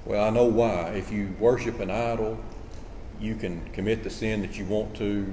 Well, 0.04 0.24
I 0.24 0.30
know 0.30 0.44
why. 0.44 0.90
If 0.90 1.10
you 1.10 1.34
worship 1.40 1.80
an 1.80 1.90
idol, 1.90 2.38
you 3.20 3.34
can 3.34 3.68
commit 3.72 4.04
the 4.04 4.10
sin 4.10 4.40
that 4.42 4.56
you 4.56 4.64
want 4.64 4.94
to 4.96 5.32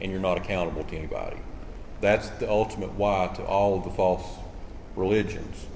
and 0.00 0.10
you're 0.10 0.20
not 0.20 0.36
accountable 0.36 0.82
to 0.84 0.96
anybody. 0.96 1.36
That's 2.02 2.28
the 2.30 2.50
ultimate 2.50 2.94
why 2.94 3.30
to 3.36 3.44
all 3.44 3.78
of 3.78 3.84
the 3.84 3.90
false 3.90 4.26
religions. 4.96 5.66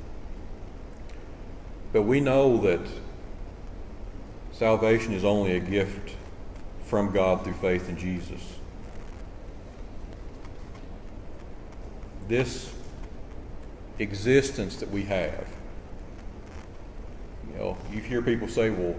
But 1.93 2.03
we 2.03 2.21
know 2.21 2.59
that 2.63 2.81
salvation 4.51 5.13
is 5.13 5.25
only 5.25 5.57
a 5.57 5.61
gift 5.61 6.17
from 6.83 7.13
God 7.13 7.45
through 7.45 7.55
faith 7.55 7.89
in 7.89 7.97
Jesus. 7.97 8.41
This 12.27 12.75
existence 14.01 14.77
that 14.79 14.91
we 14.91 15.05
have, 15.05 15.47
you 17.49 17.57
know, 17.57 17.79
you 17.93 18.01
hear 18.01 18.21
people 18.21 18.49
say, 18.49 18.71
well, 18.71 18.97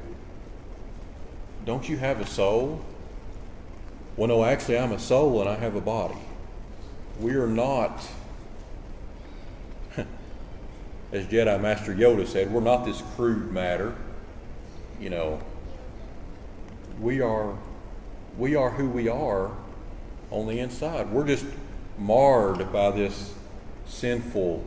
don't 1.66 1.90
you 1.90 1.98
have 1.98 2.22
a 2.22 2.26
soul? 2.26 2.82
Well, 4.16 4.30
no, 4.30 4.46
actually, 4.46 4.80
I'm 4.80 4.94
a 4.94 5.00
soul 5.00 5.42
and 5.42 5.50
I 5.50 5.56
have 5.56 5.76
a 5.76 5.82
body. 5.82 6.16
We 7.20 7.34
are 7.34 7.48
not, 7.48 8.08
as 11.12 11.26
Jedi 11.26 11.60
Master 11.60 11.96
Yoda 11.96 12.28
said, 12.28 12.52
we're 12.52 12.62
not 12.62 12.86
this 12.86 13.02
crude 13.16 13.52
matter. 13.52 13.96
You 15.00 15.10
know, 15.10 15.42
we 17.02 17.22
are, 17.22 17.58
we 18.38 18.56
are 18.56 18.70
who 18.70 18.88
we 18.88 19.08
are 19.08 19.52
on 20.30 20.46
the 20.46 20.60
inside. 20.60 21.12
We're 21.12 21.26
just 21.26 21.46
marred 21.98 22.72
by 22.72 22.92
this 22.92 23.34
sinful 23.88 24.64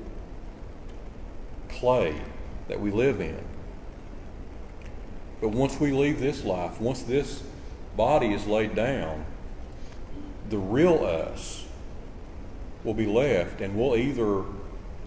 clay 1.69 2.21
that 2.67 2.81
we 2.81 2.91
live 2.91 3.21
in. 3.21 3.45
But 5.41 5.51
once 5.51 5.79
we 5.79 5.93
leave 5.93 6.19
this 6.19 6.45
life, 6.45 6.81
once 6.81 7.03
this 7.03 7.45
body 7.97 8.33
is 8.35 8.47
laid 8.47 8.75
down, 8.75 9.25
the 10.49 10.59
real 10.59 11.05
us 11.05 11.65
will 12.85 12.95
be 12.95 13.07
left, 13.07 13.61
and 13.61 13.77
we'll 13.77 13.97
either 13.97 14.45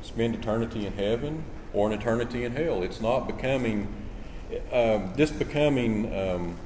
spend 0.01 0.35
eternity 0.35 0.85
in 0.85 0.93
heaven 0.93 1.43
or 1.73 1.91
an 1.91 1.99
eternity 1.99 2.43
in 2.43 2.55
hell. 2.55 2.83
It's 2.83 3.01
not 3.01 3.27
becoming, 3.27 3.87
um, 4.71 5.13
this 5.15 5.31
becoming 5.31 6.13
um, 6.17 6.57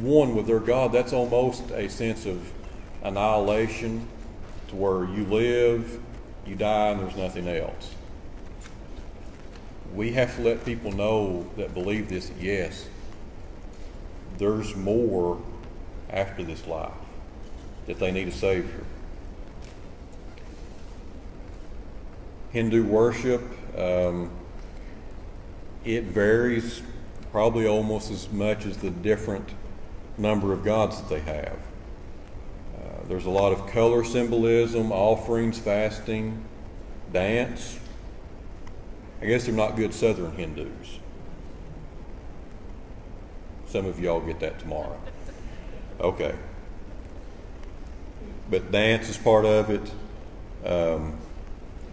one 0.00 0.34
with 0.34 0.46
their 0.46 0.60
God, 0.60 0.92
that's 0.92 1.12
almost 1.12 1.70
a 1.70 1.88
sense 1.88 2.26
of 2.26 2.52
annihilation 3.02 4.08
to 4.68 4.76
where 4.76 5.04
you 5.04 5.24
live, 5.26 6.00
you 6.46 6.56
die, 6.56 6.88
and 6.88 7.00
there's 7.00 7.16
nothing 7.16 7.46
else 7.48 7.94
we 9.94 10.12
have 10.12 10.34
to 10.36 10.42
let 10.42 10.64
people 10.64 10.92
know 10.92 11.46
that 11.56 11.72
believe 11.72 12.08
this 12.08 12.30
yes, 12.40 12.88
there's 14.38 14.74
more 14.74 15.40
after 16.10 16.42
this 16.42 16.66
life, 16.66 16.92
that 17.86 17.98
they 17.98 18.10
need 18.10 18.28
a 18.28 18.32
Savior. 18.32 18.84
Hindu 22.54 22.84
worship, 22.84 23.42
um, 23.76 24.30
it 25.84 26.04
varies 26.04 26.82
probably 27.32 27.66
almost 27.66 28.12
as 28.12 28.30
much 28.30 28.64
as 28.64 28.76
the 28.76 28.90
different 28.90 29.48
number 30.16 30.52
of 30.52 30.64
gods 30.64 31.00
that 31.00 31.08
they 31.08 31.18
have. 31.18 31.58
Uh, 32.76 33.08
there's 33.08 33.26
a 33.26 33.30
lot 33.30 33.52
of 33.52 33.66
color 33.66 34.04
symbolism, 34.04 34.92
offerings, 34.92 35.58
fasting, 35.58 36.44
dance. 37.12 37.80
I 39.20 39.26
guess 39.26 39.46
they're 39.46 39.54
not 39.54 39.74
good 39.74 39.92
Southern 39.92 40.36
Hindus. 40.36 41.00
Some 43.66 43.84
of 43.84 43.98
y'all 43.98 44.20
get 44.20 44.38
that 44.38 44.60
tomorrow. 44.60 45.00
Okay. 46.00 46.36
But 48.48 48.70
dance 48.70 49.08
is 49.08 49.18
part 49.18 49.44
of 49.44 49.70
it. 49.70 49.90
Um, 50.64 51.18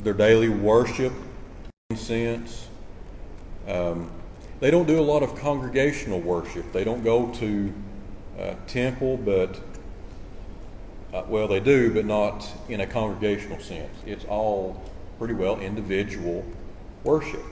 their 0.03 0.13
daily 0.13 0.49
worship, 0.49 1.13
incense. 1.89 2.67
Um, 3.67 4.09
they 4.59 4.71
don't 4.71 4.87
do 4.87 4.99
a 4.99 5.01
lot 5.01 5.23
of 5.23 5.35
congregational 5.39 6.19
worship. 6.19 6.71
They 6.71 6.83
don't 6.83 7.03
go 7.03 7.31
to 7.33 7.73
uh, 8.39 8.55
temple, 8.67 9.17
but 9.17 9.59
Uh, 11.13 11.25
well, 11.27 11.45
they 11.45 11.59
do, 11.59 11.93
but 11.93 12.05
not 12.05 12.47
in 12.69 12.79
a 12.79 12.87
congregational 12.87 13.59
sense. 13.59 13.91
It's 14.05 14.23
all 14.29 14.81
pretty 15.19 15.33
well 15.33 15.59
individual 15.59 16.45
worship. 17.03 17.43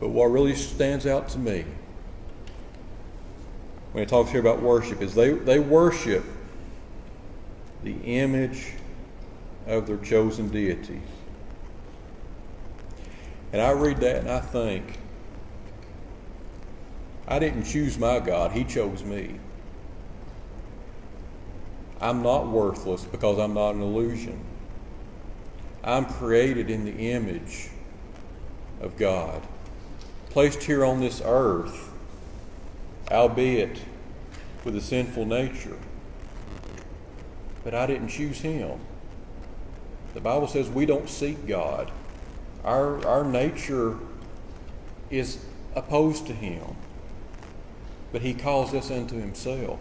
But 0.00 0.08
what 0.08 0.32
really 0.32 0.54
stands 0.54 1.06
out 1.06 1.28
to 1.28 1.38
me 1.38 1.66
when 3.92 4.02
it 4.02 4.08
talks 4.08 4.30
here 4.30 4.40
about 4.40 4.62
worship 4.62 5.02
is 5.02 5.14
they, 5.14 5.32
they 5.32 5.58
worship 5.58 6.24
the 7.84 7.94
image 8.04 8.72
of 9.66 9.86
their 9.86 9.98
chosen 9.98 10.48
deity. 10.48 11.00
And 13.52 13.60
I 13.60 13.70
read 13.72 13.98
that 13.98 14.16
and 14.16 14.30
I 14.30 14.40
think, 14.40 14.98
I 17.28 17.38
didn't 17.38 17.64
choose 17.64 17.98
my 17.98 18.18
God, 18.18 18.52
He 18.52 18.64
chose 18.64 19.04
me. 19.04 19.38
I'm 22.00 22.22
not 22.22 22.48
worthless 22.48 23.04
because 23.04 23.38
I'm 23.38 23.54
not 23.54 23.74
an 23.74 23.82
illusion. 23.82 24.44
I'm 25.84 26.04
created 26.04 26.70
in 26.70 26.84
the 26.84 27.10
image 27.12 27.70
of 28.80 28.96
God, 28.96 29.42
placed 30.30 30.64
here 30.64 30.84
on 30.84 31.00
this 31.00 31.22
earth, 31.24 31.92
albeit 33.10 33.80
with 34.64 34.76
a 34.76 34.80
sinful 34.80 35.26
nature. 35.26 35.78
But 37.62 37.74
I 37.74 37.86
didn't 37.86 38.08
choose 38.08 38.40
Him. 38.40 38.80
The 40.14 40.20
Bible 40.20 40.46
says 40.46 40.68
we 40.68 40.86
don't 40.86 41.08
seek 41.08 41.46
God. 41.46 41.90
Our, 42.64 43.04
our 43.06 43.24
nature 43.24 43.98
is 45.10 45.44
opposed 45.74 46.26
to 46.26 46.32
Him, 46.32 46.76
but 48.12 48.22
He 48.22 48.34
calls 48.34 48.74
us 48.74 48.90
unto 48.90 49.18
Himself. 49.18 49.80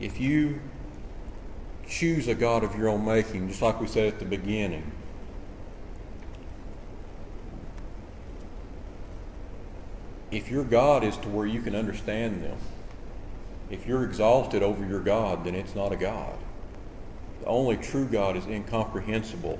If 0.00 0.20
you 0.20 0.60
choose 1.88 2.28
a 2.28 2.34
God 2.34 2.64
of 2.64 2.76
your 2.76 2.88
own 2.88 3.04
making, 3.04 3.48
just 3.48 3.62
like 3.62 3.80
we 3.80 3.86
said 3.86 4.08
at 4.08 4.18
the 4.18 4.24
beginning, 4.24 4.90
if 10.30 10.50
your 10.50 10.64
God 10.64 11.04
is 11.04 11.16
to 11.18 11.28
where 11.28 11.46
you 11.46 11.62
can 11.62 11.74
understand 11.74 12.42
them, 12.42 12.58
if 13.70 13.86
you're 13.86 14.04
exalted 14.04 14.62
over 14.62 14.84
your 14.84 15.00
God, 15.00 15.44
then 15.44 15.54
it's 15.54 15.74
not 15.74 15.92
a 15.92 15.96
God. 15.96 16.36
The 17.40 17.46
only 17.46 17.76
true 17.76 18.06
God 18.06 18.36
is 18.36 18.46
incomprehensible. 18.46 19.58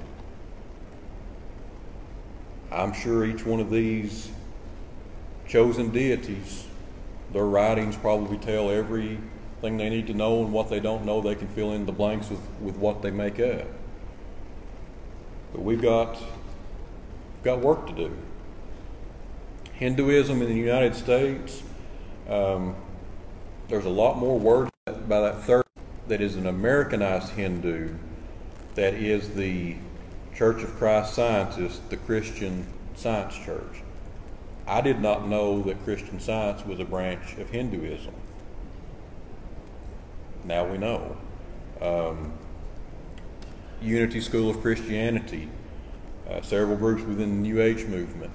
I'm 2.71 2.93
sure 2.93 3.25
each 3.25 3.45
one 3.47 3.61
of 3.61 3.71
these 3.71 4.31
chosen 5.47 5.91
deities, 5.91 6.67
their 7.33 7.45
writings 7.45 7.97
probably 7.97 8.39
tell 8.39 8.71
everything 8.71 9.21
they 9.61 9.89
need 9.89 10.07
to 10.09 10.15
know, 10.15 10.43
and 10.43 10.53
what 10.53 10.69
they 10.69 10.81
don't 10.81 11.05
know, 11.05 11.21
they 11.21 11.35
can 11.35 11.49
fill 11.49 11.73
in 11.73 11.87
the 11.87 11.93
blanks 11.93 12.29
with, 12.31 12.41
with 12.61 12.77
what 12.77 13.03
they 13.03 13.11
make 13.11 13.39
up. 13.39 13.67
But 15.53 15.63
we've 15.63 15.81
got, 15.81 16.15
we've 16.17 17.45
got 17.45 17.61
work 17.61 17.87
to 17.87 17.93
do. 17.93 18.17
Hinduism 19.75 20.43
in 20.43 20.49
the 20.49 20.55
United 20.55 20.95
States, 20.95 21.63
um, 22.29 22.75
there's 23.69 23.85
a 23.85 23.91
lot 23.91 24.19
more 24.19 24.39
words 24.39 24.71
by 24.87 25.21
that 25.21 25.43
third 25.43 25.66
that 26.09 26.21
is 26.21 26.37
an 26.37 26.47
Americanized 26.47 27.33
Hindu 27.33 27.95
that 28.75 28.95
is 28.95 29.35
the 29.35 29.77
Church 30.35 30.63
of 30.63 30.77
Christ 30.77 31.15
Scientists, 31.15 31.81
the 31.89 31.97
Christian 31.97 32.67
Science 32.95 33.37
Church. 33.37 33.83
I 34.67 34.81
did 34.81 35.01
not 35.01 35.27
know 35.27 35.63
that 35.63 35.83
Christian 35.85 36.21
Science 36.21 36.65
was 36.67 36.79
a 36.79 36.85
branch 36.85 37.37
of 37.39 37.51
Hinduism. 37.51 38.15
Now 40.45 40.67
we 40.67 40.79
know. 40.79 41.17
Um, 41.81 42.33
Unity 43.81 44.21
School 44.21 44.51
of 44.51 44.61
Christianity, 44.61 45.49
uh, 46.29 46.43
several 46.43 46.77
groups 46.77 47.03
within 47.03 47.43
the 47.43 47.49
New 47.49 47.61
Age 47.61 47.85
movement, 47.87 48.33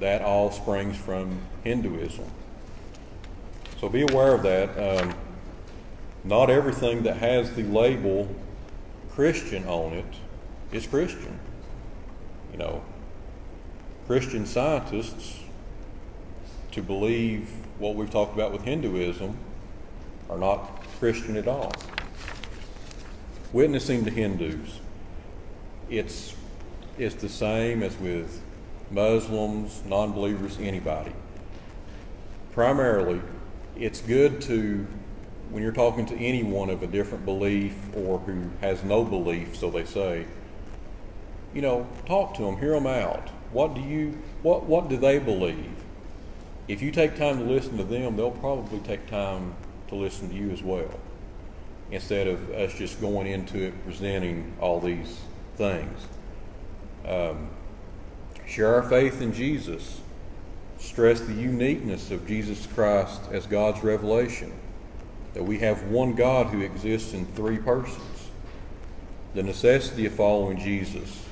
that 0.00 0.22
all 0.22 0.50
springs 0.50 0.96
from 0.96 1.40
Hinduism. 1.62 2.26
So 3.80 3.88
be 3.88 4.02
aware 4.02 4.34
of 4.34 4.42
that. 4.42 4.70
Um, 4.78 5.14
not 6.24 6.48
everything 6.48 7.02
that 7.02 7.18
has 7.18 7.52
the 7.54 7.62
label 7.62 8.34
Christian 9.10 9.64
on 9.66 9.92
it 9.92 10.04
is 10.72 10.86
Christian. 10.86 11.38
You 12.52 12.58
know, 12.58 12.82
Christian 14.06 14.46
scientists, 14.46 15.40
to 16.72 16.82
believe 16.82 17.48
what 17.78 17.94
we've 17.94 18.10
talked 18.10 18.34
about 18.34 18.52
with 18.52 18.62
Hinduism, 18.62 19.36
are 20.28 20.38
not 20.38 20.82
Christian 20.98 21.36
at 21.36 21.46
all. 21.46 21.72
Witnessing 23.52 24.04
to 24.04 24.10
Hindus, 24.10 24.80
it's, 25.88 26.34
it's 26.98 27.14
the 27.14 27.28
same 27.28 27.82
as 27.82 27.96
with 27.98 28.42
Muslims, 28.90 29.82
non 29.86 30.12
believers, 30.12 30.58
anybody. 30.60 31.12
Primarily, 32.52 33.20
it's 33.76 34.00
good 34.00 34.40
to, 34.42 34.86
when 35.50 35.62
you're 35.62 35.72
talking 35.72 36.06
to 36.06 36.16
anyone 36.16 36.70
of 36.70 36.82
a 36.82 36.86
different 36.86 37.24
belief 37.24 37.74
or 37.94 38.18
who 38.20 38.50
has 38.60 38.82
no 38.82 39.04
belief, 39.04 39.56
so 39.56 39.70
they 39.70 39.84
say, 39.84 40.26
you 41.52 41.62
know, 41.62 41.86
talk 42.06 42.34
to 42.34 42.42
them, 42.42 42.56
hear 42.58 42.72
them 42.72 42.86
out. 42.86 43.28
What 43.52 43.74
do 43.74 43.80
you, 43.80 44.18
what, 44.42 44.64
what 44.64 44.88
do 44.88 44.96
they 44.96 45.18
believe? 45.18 45.70
If 46.66 46.82
you 46.82 46.90
take 46.90 47.16
time 47.16 47.38
to 47.38 47.44
listen 47.44 47.76
to 47.76 47.84
them, 47.84 48.16
they'll 48.16 48.30
probably 48.30 48.80
take 48.80 49.06
time 49.06 49.54
to 49.88 49.94
listen 49.94 50.30
to 50.30 50.34
you 50.34 50.50
as 50.50 50.62
well. 50.62 50.98
Instead 51.90 52.26
of 52.26 52.50
us 52.50 52.74
just 52.74 53.00
going 53.00 53.26
into 53.26 53.58
it 53.58 53.84
presenting 53.84 54.56
all 54.60 54.80
these 54.80 55.20
things. 55.56 56.06
Um, 57.06 57.50
share 58.46 58.74
our 58.74 58.82
faith 58.82 59.20
in 59.20 59.32
Jesus 59.32 60.00
stress 60.84 61.20
the 61.20 61.32
uniqueness 61.32 62.10
of 62.10 62.26
Jesus 62.26 62.66
Christ 62.66 63.22
as 63.32 63.46
God's 63.46 63.82
revelation, 63.82 64.52
that 65.34 65.42
we 65.42 65.58
have 65.58 65.82
one 65.84 66.14
God 66.14 66.46
who 66.46 66.60
exists 66.62 67.12
in 67.12 67.26
three 67.26 67.58
persons, 67.58 68.30
the 69.34 69.42
necessity 69.42 70.06
of 70.06 70.14
following 70.14 70.58
Jesus, 70.58 71.24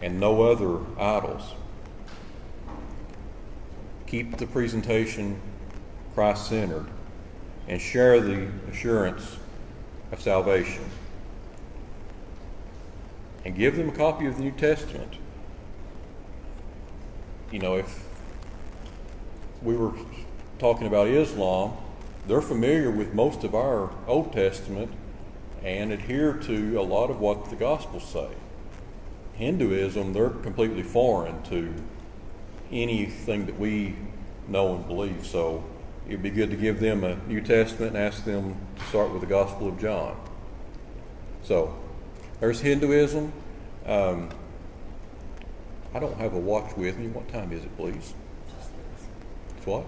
and 0.00 0.20
no 0.20 0.42
other 0.42 0.78
idols. 0.98 1.54
Keep 4.06 4.36
the 4.36 4.46
presentation 4.46 5.40
Christ 6.14 6.48
centered 6.48 6.86
and 7.66 7.80
share 7.80 8.20
the 8.20 8.48
assurance 8.70 9.38
of 10.12 10.20
salvation. 10.20 10.84
And 13.44 13.56
give 13.56 13.76
them 13.76 13.88
a 13.88 13.92
copy 13.92 14.26
of 14.26 14.36
the 14.36 14.42
New 14.42 14.52
Testament. 14.52 15.16
You 17.50 17.58
know, 17.58 17.76
if 17.76 18.04
we 19.62 19.76
were 19.76 19.92
talking 20.58 20.86
about 20.86 21.08
Islam, 21.08 21.76
they're 22.26 22.42
familiar 22.42 22.90
with 22.90 23.14
most 23.14 23.44
of 23.44 23.54
our 23.54 23.90
Old 24.06 24.32
Testament 24.32 24.92
and 25.62 25.92
adhere 25.92 26.32
to 26.34 26.78
a 26.78 26.82
lot 26.82 27.10
of 27.10 27.20
what 27.20 27.50
the 27.50 27.56
Gospels 27.56 28.04
say. 28.04 28.28
Hinduism, 29.34 30.12
they're 30.12 30.30
completely 30.30 30.82
foreign 30.82 31.42
to 31.44 31.74
anything 32.70 33.46
that 33.46 33.58
we 33.58 33.96
know 34.48 34.74
and 34.74 34.86
believe. 34.86 35.26
So 35.26 35.64
it'd 36.06 36.22
be 36.22 36.30
good 36.30 36.50
to 36.50 36.56
give 36.56 36.80
them 36.80 37.04
a 37.04 37.16
New 37.26 37.40
Testament 37.40 37.96
and 37.96 38.04
ask 38.04 38.24
them 38.24 38.56
to 38.76 38.84
start 38.86 39.10
with 39.10 39.20
the 39.20 39.26
Gospel 39.26 39.68
of 39.68 39.80
John. 39.80 40.16
So 41.42 41.76
there's 42.40 42.60
Hinduism. 42.60 43.32
Um, 43.86 44.30
I 45.94 45.98
don't 45.98 46.16
have 46.16 46.34
a 46.34 46.38
watch 46.38 46.76
with 46.76 46.98
me. 46.98 47.08
What 47.08 47.28
time 47.28 47.52
is 47.52 47.64
it, 47.64 47.76
please? 47.76 48.14
what? 49.64 49.86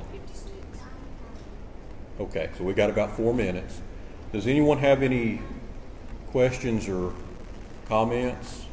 Okay, 2.18 2.48
so 2.56 2.64
we 2.64 2.72
got 2.72 2.88
about 2.90 3.16
four 3.16 3.34
minutes. 3.34 3.80
Does 4.32 4.46
anyone 4.46 4.78
have 4.78 5.02
any 5.02 5.40
questions 6.28 6.88
or 6.88 7.12
comments? 7.88 8.64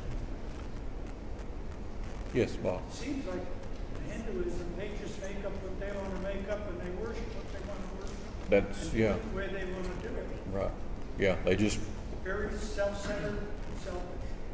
Yes, 2.34 2.56
Bob. 2.56 2.82
Seems 2.92 3.26
like 3.28 3.40
Hinduism, 4.10 4.66
they 4.78 4.92
just 5.02 5.22
make 5.22 5.46
up 5.46 5.52
what 5.62 5.80
they 5.80 5.96
want 5.96 6.16
to 6.16 6.22
make 6.22 6.50
up 6.50 6.68
and 6.70 6.80
they 6.82 6.90
worship 7.02 7.24
what 7.36 7.54
they 7.54 7.68
want 7.68 7.80
to 7.80 8.02
worship. 8.02 8.50
That's, 8.50 8.94
yeah, 8.94 9.16
The 9.32 9.38
way 9.38 9.48
they 9.48 9.72
want 9.72 10.02
to 10.02 10.08
do 10.08 10.16
it. 10.16 10.28
right. 10.52 10.72
Yeah, 11.20 11.36
they 11.46 11.56
just, 11.56 11.80
Very 12.24 12.50
self-centered 12.58 13.28
and 13.38 13.80
selfish. 13.84 14.02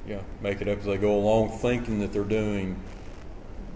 yeah, 0.08 0.20
make 0.42 0.62
it 0.62 0.68
up 0.68 0.80
as 0.80 0.86
they 0.86 0.98
go 0.98 1.16
along, 1.16 1.58
thinking 1.60 2.00
that 2.00 2.12
they're 2.12 2.24
doing 2.24 2.76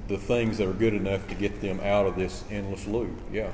the 0.09 0.17
things 0.17 0.57
that 0.57 0.67
are 0.67 0.73
good 0.73 0.93
enough 0.93 1.25
to 1.29 1.35
get 1.35 1.61
them 1.61 1.79
out 1.79 2.05
of 2.05 2.15
this 2.17 2.43
endless 2.51 2.85
loop. 2.87 3.11
Yeah. 3.31 3.51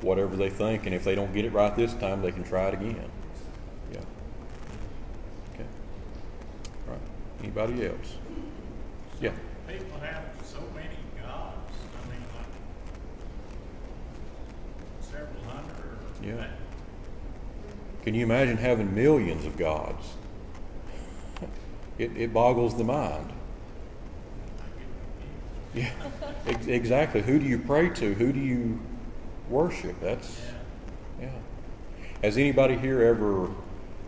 Whatever 0.00 0.36
they 0.36 0.50
think, 0.50 0.86
and 0.86 0.94
if 0.94 1.04
they 1.04 1.14
don't 1.14 1.32
get 1.34 1.44
it 1.44 1.52
right 1.52 1.74
this 1.74 1.92
time, 1.94 2.22
they 2.22 2.30
can 2.30 2.44
try 2.44 2.68
it 2.68 2.74
again. 2.74 3.10
Yeah. 3.92 3.98
Okay. 5.54 5.66
All 6.86 6.94
right. 6.94 7.02
Anybody 7.40 7.86
else? 7.86 8.16
Yeah. 9.20 9.32
People 9.66 9.98
have 10.00 10.24
so 10.44 10.60
many 10.74 10.96
gods. 11.20 11.72
I 11.96 12.10
mean, 12.10 12.22
like 12.36 12.46
several 15.00 15.42
hundred 15.44 15.98
Yeah. 16.22 16.46
Can 18.04 18.14
you 18.14 18.22
imagine 18.22 18.56
having 18.56 18.94
millions 18.94 19.44
of 19.44 19.56
gods? 19.56 20.14
It, 21.98 22.16
it 22.16 22.32
boggles 22.32 22.76
the 22.78 22.84
mind. 22.84 23.32
Yeah, 25.74 25.90
exactly. 26.46 27.22
Who 27.22 27.38
do 27.38 27.44
you 27.44 27.58
pray 27.58 27.90
to? 27.90 28.14
Who 28.14 28.32
do 28.32 28.40
you 28.40 28.80
worship? 29.50 29.98
That's, 30.00 30.40
yeah. 31.20 31.30
Has 32.22 32.36
anybody 32.36 32.76
here 32.76 33.02
ever, 33.02 33.50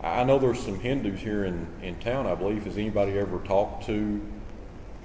I 0.01 0.23
know 0.23 0.39
there's 0.39 0.59
some 0.59 0.79
Hindus 0.79 1.19
here 1.19 1.45
in, 1.45 1.67
in 1.81 1.99
town, 1.99 2.27
I 2.27 2.35
believe. 2.35 2.65
Has 2.65 2.77
anybody 2.77 3.17
ever 3.17 3.39
talked 3.39 3.85
to 3.87 4.21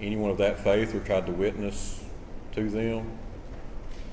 anyone 0.01 0.31
of 0.31 0.39
that 0.39 0.59
faith 0.59 0.95
or 0.95 1.01
tried 1.01 1.27
to 1.27 1.33
witness 1.33 2.05
to 2.53 2.69
them? 2.69 3.19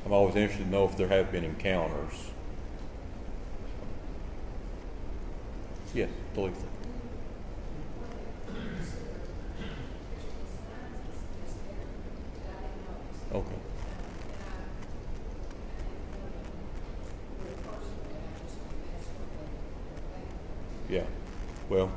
I'm 0.06 0.12
always 0.12 0.36
interested 0.36 0.66
to 0.66 0.70
know 0.70 0.86
if 0.86 0.98
there 0.98 1.08
have 1.08 1.32
been 1.32 1.46
encounters. 1.46 2.32
Yes, 5.94 6.10
Talitha. 6.34 6.66
Okay. 13.34 13.56
Yeah. 20.90 21.06
Well, 21.70 21.92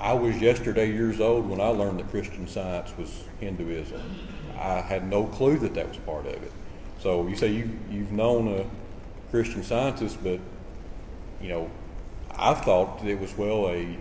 I 0.00 0.13
was 0.24 0.40
yesterday 0.40 0.90
years 0.90 1.20
old 1.20 1.48
when 1.48 1.60
I 1.60 1.68
learned 1.68 2.00
that 2.00 2.10
Christian 2.10 2.48
Science 2.48 2.96
was 2.96 3.24
Hinduism. 3.40 4.00
I 4.58 4.80
had 4.80 5.08
no 5.08 5.26
clue 5.26 5.58
that 5.58 5.74
that 5.74 5.88
was 5.88 5.98
part 5.98 6.26
of 6.26 6.32
it. 6.32 6.52
So 7.00 7.26
you 7.26 7.36
say 7.36 7.48
you 7.48 7.70
you've 7.90 8.12
known 8.12 8.48
a 8.48 8.64
Christian 9.30 9.62
Scientist, 9.62 10.18
but 10.22 10.40
you 11.42 11.48
know, 11.48 11.70
I 12.30 12.54
thought 12.54 13.04
it 13.04 13.20
was 13.20 13.36
well 13.36 13.68
a 13.68 13.98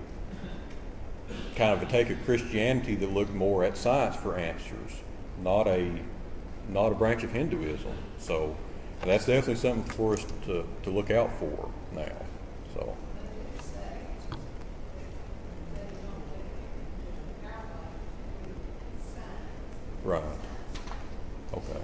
kind 1.55 1.73
of 1.73 1.81
a 1.81 1.91
take 1.91 2.09
of 2.09 2.23
Christianity 2.23 2.95
that 2.95 3.11
looked 3.11 3.33
more 3.33 3.63
at 3.63 3.75
science 3.75 4.15
for 4.15 4.37
answers, 4.37 5.01
not 5.41 5.67
a 5.67 5.91
not 6.69 6.93
a 6.93 6.95
branch 6.95 7.23
of 7.23 7.31
Hinduism. 7.31 7.91
So 8.17 8.55
that's 9.03 9.25
definitely 9.25 9.55
something 9.55 9.91
for 9.91 10.13
us 10.13 10.25
to, 10.45 10.65
to 10.83 10.89
look 10.89 11.11
out 11.11 11.31
for 11.37 11.69
now. 11.91 12.15
So 12.73 12.95
right. 20.03 20.23
Okay. 21.53 21.79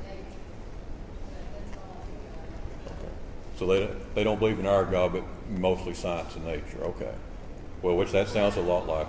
Okay. 2.87 3.11
So 3.57 3.67
they 3.67 3.89
they 4.15 4.23
don't 4.23 4.39
believe 4.39 4.59
in 4.59 4.65
our 4.65 4.85
God, 4.85 5.13
but 5.13 5.23
mostly 5.49 5.93
science 5.93 6.35
and 6.35 6.45
nature. 6.45 6.81
Okay. 6.81 7.13
Well, 7.81 7.95
which 7.95 8.11
that 8.11 8.27
sounds 8.27 8.57
a 8.57 8.61
lot 8.61 8.87
like. 8.87 9.07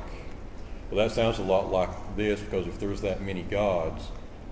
Well, 0.91 1.07
that 1.07 1.15
sounds 1.15 1.39
a 1.39 1.43
lot 1.43 1.71
like 1.71 2.17
this 2.17 2.41
because 2.41 2.67
if 2.67 2.81
there's 2.81 3.01
that 3.03 3.21
many 3.23 3.43
gods, 3.43 4.09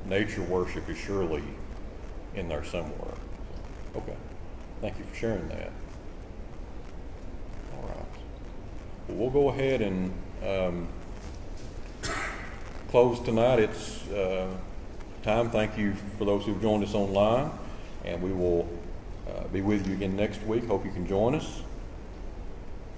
nature 0.06 0.42
worship 0.42 0.88
is 0.88 0.96
surely 0.96 1.42
in 2.34 2.48
there 2.48 2.64
somewhere. 2.64 3.14
Okay. 3.96 4.16
Thank 4.80 4.98
you 4.98 5.04
for 5.04 5.14
sharing 5.16 5.48
that. 5.48 5.72
All 7.74 7.88
right. 7.88 8.06
Well, 9.08 9.16
we'll 9.16 9.30
go 9.30 9.48
ahead 9.48 9.80
and 9.82 10.12
um, 10.46 10.88
close 12.88 13.20
tonight. 13.20 13.58
It's 13.58 14.08
uh, 14.08 14.48
time. 15.22 15.50
Thank 15.50 15.76
you 15.76 15.94
for 16.16 16.24
those 16.24 16.46
who've 16.46 16.60
joined 16.60 16.84
us 16.84 16.94
online, 16.94 17.50
and 18.04 18.22
we 18.22 18.32
will 18.32 18.66
uh, 19.28 19.46
be 19.48 19.60
with 19.60 19.86
you 19.86 19.92
again 19.92 20.16
next 20.16 20.42
week. 20.44 20.66
Hope 20.66 20.86
you 20.86 20.90
can 20.90 21.06
join 21.06 21.34
us. 21.34 21.62